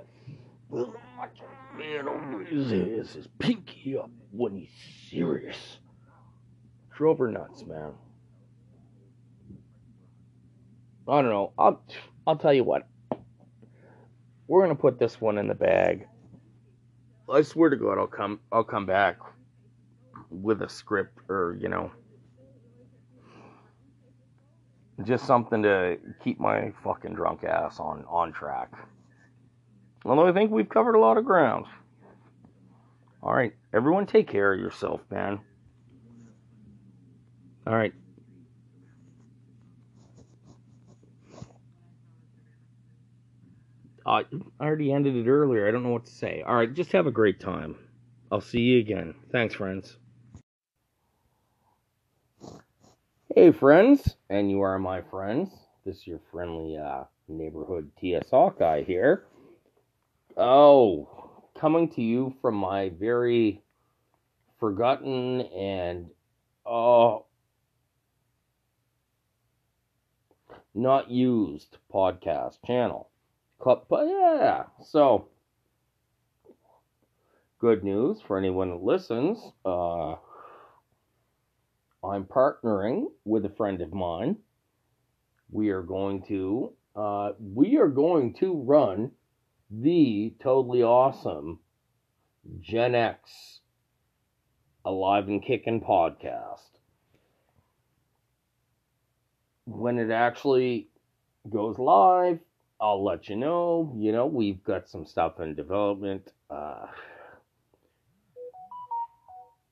well, 0.69 0.95
Macho 1.17 1.45
man 1.79 2.09
always 2.09 2.49
has 2.71 3.15
his 3.15 3.29
pinky 3.39 3.99
up 3.99 4.11
when 4.33 4.57
he's 4.57 4.71
serious. 5.11 5.79
Drove 6.97 7.19
her 7.19 7.31
nuts, 7.31 7.65
man. 7.67 7.93
I 11.09 11.23
don't 11.23 11.31
know. 11.31 11.53
I'll 11.59 11.83
I'll 12.27 12.39
tell 12.39 12.55
you 12.55 12.65
what. 12.65 12.89
We're 14.49 14.63
gonna 14.63 14.75
put 14.75 14.99
this 14.99 15.21
one 15.21 15.39
in 15.39 15.49
the 15.49 15.55
bag. 15.55 16.07
I 17.29 17.43
swear 17.43 17.71
to 17.71 17.77
God, 17.77 17.99
I'll 17.99 18.07
come 18.07 18.41
I'll 18.53 18.65
come 18.65 18.87
back 18.87 19.19
with 20.31 20.63
a 20.63 20.69
script 20.69 21.19
or 21.29 21.57
you 21.61 21.69
know 21.69 21.91
just 25.05 25.27
something 25.27 25.63
to 25.63 25.99
keep 26.23 26.41
my 26.41 26.73
fucking 26.83 27.15
drunk 27.15 27.45
ass 27.45 27.81
on 27.81 28.05
on 28.09 28.33
track. 28.33 28.71
Although 30.05 30.29
I 30.29 30.33
think 30.33 30.51
we've 30.51 30.69
covered 30.69 30.95
a 30.95 31.01
lot 31.01 31.19
of 31.19 31.25
ground. 31.25 31.67
All 33.23 33.35
right, 33.35 33.55
everyone, 33.75 34.07
take 34.07 34.29
care 34.29 34.53
of 34.53 34.61
yourself, 34.61 35.01
man. 35.11 35.41
All 37.67 37.75
right. 37.75 37.93
I 44.07 44.25
already 44.61 44.93
ended 44.93 45.17
it 45.17 45.29
earlier. 45.29 45.67
I 45.67 45.73
don't 45.73 45.83
know 45.83 45.91
what 45.91 46.07
to 46.07 46.13
say. 46.13 46.43
All 46.47 46.55
right, 46.55 46.73
just 46.73 46.93
have 46.93 47.09
a 47.09 47.13
great 47.13 47.41
time. 47.41 47.77
I'll 48.31 48.41
see 48.41 48.61
you 48.61 48.79
again. 48.79 49.15
Thanks, 49.33 49.55
friends. 49.55 49.97
Hey, 53.35 53.51
friends, 53.51 54.17
and 54.31 54.49
you 54.51 54.61
are 54.61 54.79
my 54.79 55.03
friends. 55.03 55.51
This 55.85 55.97
is 55.97 56.07
your 56.07 56.21
friendly 56.31 56.77
uh, 56.77 57.05
neighborhood 57.29 57.91
TS 57.99 58.31
guy 58.59 58.83
here. 58.83 59.25
Oh, 60.37 61.09
coming 61.59 61.89
to 61.91 62.03
you 62.03 62.35
from 62.41 62.55
my 62.55 62.91
very 62.91 63.63
forgotten 64.61 65.41
and 65.41 66.11
oh 66.65 67.27
not 70.75 71.11
used 71.11 71.79
podcast 71.93 72.59
channel. 72.67 73.11
But 73.65 73.87
yeah, 73.91 74.65
so 74.85 75.29
good 77.59 77.83
news 77.83 78.21
for 78.21 78.39
anyone 78.39 78.71
that 78.71 78.83
listens. 78.83 79.39
Uh, 79.65 80.17
I'm 82.05 82.25
partnering 82.25 83.07
with 83.25 83.45
a 83.45 83.51
friend 83.51 83.81
of 83.81 83.93
mine. 83.93 84.37
We 85.51 85.71
are 85.71 85.83
going 85.83 86.23
to 86.29 86.73
uh, 86.95 87.33
we 87.39 87.77
are 87.77 87.89
going 87.89 88.35
to 88.35 88.55
run 88.55 89.11
the 89.71 90.35
totally 90.41 90.83
awesome 90.83 91.59
Gen 92.61 92.95
X 92.95 93.61
Alive 94.85 95.29
and 95.29 95.43
Kicking 95.43 95.81
podcast. 95.81 96.71
When 99.65 99.99
it 99.99 100.11
actually 100.11 100.89
goes 101.51 101.79
live, 101.79 102.39
I'll 102.81 103.05
let 103.05 103.29
you 103.29 103.37
know. 103.37 103.95
You 103.97 104.13
know, 104.13 104.27
we've 104.27 104.63
got 104.63 104.89
some 104.89 105.07
stuff 105.07 105.41
in 105.41 105.55
development. 105.55 106.33
Uh, 106.51 106.87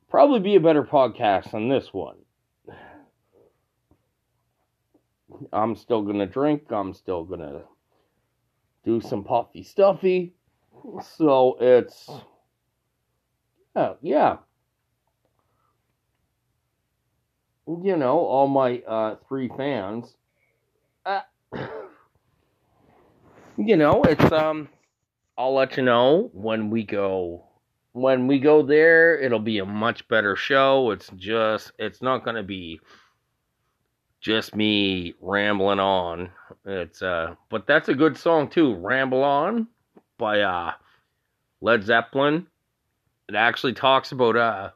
probably 0.09 0.41
be 0.41 0.57
a 0.57 0.61
better 0.61 0.83
podcast 0.83 1.51
than 1.51 1.69
this 1.69 1.93
one. 1.93 2.17
I'm 5.53 5.77
still 5.77 6.03
gonna 6.03 6.27
drink. 6.27 6.71
I'm 6.71 6.95
still 6.95 7.25
gonna 7.25 7.63
do 8.85 9.01
some 9.01 9.25
puffy 9.25 9.63
stuffy. 9.63 10.35
So 11.17 11.57
it's 11.61 12.11
yeah, 13.75 13.95
yeah. 14.01 14.37
You 17.67 17.97
know, 17.97 18.19
all 18.19 18.47
my 18.47 18.81
uh, 18.87 19.17
three 19.27 19.51
fans. 19.57 20.15
Uh, 21.05 21.21
you 23.57 23.77
know, 23.77 24.03
it's 24.05 24.33
um. 24.33 24.69
I'll 25.37 25.55
let 25.55 25.77
you 25.77 25.83
know 25.83 26.31
when 26.33 26.71
we 26.71 26.85
go. 26.85 27.45
When 27.93 28.27
we 28.27 28.39
go 28.39 28.63
there, 28.63 29.19
it'll 29.19 29.39
be 29.41 29.59
a 29.59 29.67
much 29.67 30.07
better 30.09 30.37
show. 30.37 30.91
It's 30.91 31.11
just, 31.17 31.73
it's 31.79 32.03
not 32.03 32.25
gonna 32.25 32.43
be 32.43 32.81
just 34.21 34.57
me 34.57 35.15
rambling 35.21 35.81
on. 35.81 36.31
It's 36.65 37.03
uh 37.03 37.35
but 37.51 37.67
that's 37.67 37.89
a 37.89 37.95
good 37.95 38.17
song 38.17 38.49
too, 38.49 38.75
Ramble 38.75 39.23
On 39.23 39.67
by 40.19 40.41
uh 40.41 40.73
Led 41.61 41.85
Zeppelin. 41.85 42.47
It 43.29 43.35
actually 43.35 43.75
talks 43.75 44.13
about 44.13 44.37
uh 44.37 44.71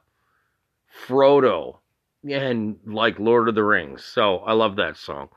Frodo 1.07 1.77
and 2.29 2.77
like 2.85 3.17
Lord 3.17 3.49
of 3.49 3.55
the 3.55 3.63
Rings. 3.63 4.03
So 4.03 4.37
I 4.39 4.53
love 4.53 4.75
that 4.75 4.97
song. 4.97 5.29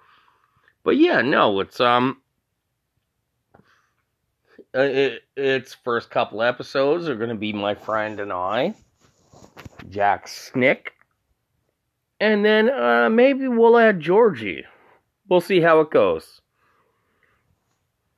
But 0.85 0.97
yeah, 0.97 1.21
no, 1.23 1.61
it's 1.61 1.81
um 1.81 2.22
it, 4.75 5.23
its 5.37 5.75
first 5.75 6.11
couple 6.11 6.43
episodes 6.43 7.09
are 7.09 7.17
going 7.17 7.29
to 7.29 7.35
be 7.35 7.53
my 7.53 7.75
friend 7.75 8.21
and 8.21 8.33
I, 8.33 8.75
Jack 9.91 10.29
Snick, 10.29 10.93
and 12.21 12.45
then 12.45 12.71
uh, 12.71 13.11
maybe 13.11 13.49
we'll 13.49 13.79
add 13.79 14.01
Georgie. 14.01 14.65
We'll 15.29 15.41
see 15.41 15.61
how 15.61 15.81
it 15.81 15.91
goes. 15.91 16.41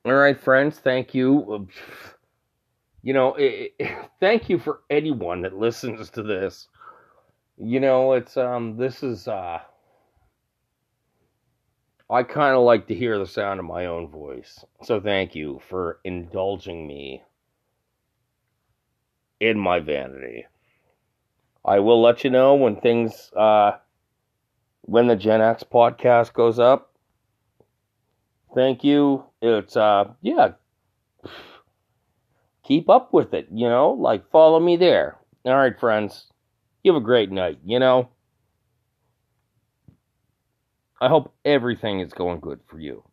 All 0.05 0.15
right, 0.15 0.39
friends. 0.39 0.79
Thank 0.79 1.15
you. 1.15 1.69
You 3.03 3.13
know, 3.13 3.35
it, 3.35 3.75
it, 3.79 3.97
thank 4.21 4.49
you 4.49 4.59
for 4.59 4.81
anyone 4.91 5.43
that 5.43 5.57
listens 5.57 6.11
to 6.11 6.23
this. 6.23 6.69
You 7.57 7.81
know, 7.81 8.13
it's 8.13 8.37
um, 8.37 8.77
this 8.77 9.03
is 9.03 9.29
uh, 9.29 9.61
I 12.11 12.23
kind 12.23 12.55
of 12.55 12.63
like 12.65 12.87
to 12.89 12.95
hear 12.95 13.19
the 13.19 13.27
sound 13.27 13.61
of 13.61 13.67
my 13.67 13.87
own 13.87 14.09
voice. 14.09 14.65
So 14.83 15.01
thank 15.01 15.35
you 15.35 15.61
for 15.69 16.01
indulging 16.05 16.87
me 16.87 17.23
in 19.41 19.59
my 19.59 19.81
vanity. 19.81 20.47
I 21.65 21.79
will 21.79 22.03
let 22.03 22.23
you 22.23 22.31
know 22.31 22.55
when 22.55 22.77
things 22.77 23.31
uh 23.35 23.73
when 24.83 25.07
the 25.07 25.17
Gen 25.17 25.41
X 25.41 25.65
podcast 25.65 26.35
goes 26.35 26.59
up. 26.59 26.93
Thank 28.55 28.85
you. 28.85 29.25
It's 29.41 29.77
uh 29.77 30.13
yeah. 30.21 30.53
Keep 32.65 32.89
up 32.89 33.13
with 33.13 33.35
it, 33.35 33.49
you 33.53 33.69
know, 33.69 33.93
like 33.93 34.31
follow 34.31 34.61
me 34.61 34.77
there. 34.77 35.19
All 35.45 35.55
right, 35.55 35.79
friends. 35.79 36.27
You 36.83 36.93
have 36.93 37.03
a 37.03 37.05
great 37.05 37.31
night, 37.31 37.59
you 37.65 37.79
know. 37.79 38.09
I 41.01 41.09
hope 41.09 41.33
everything 41.45 42.01
is 42.01 42.13
going 42.13 42.41
good 42.41 42.61
for 42.67 42.81
you. 42.81 43.05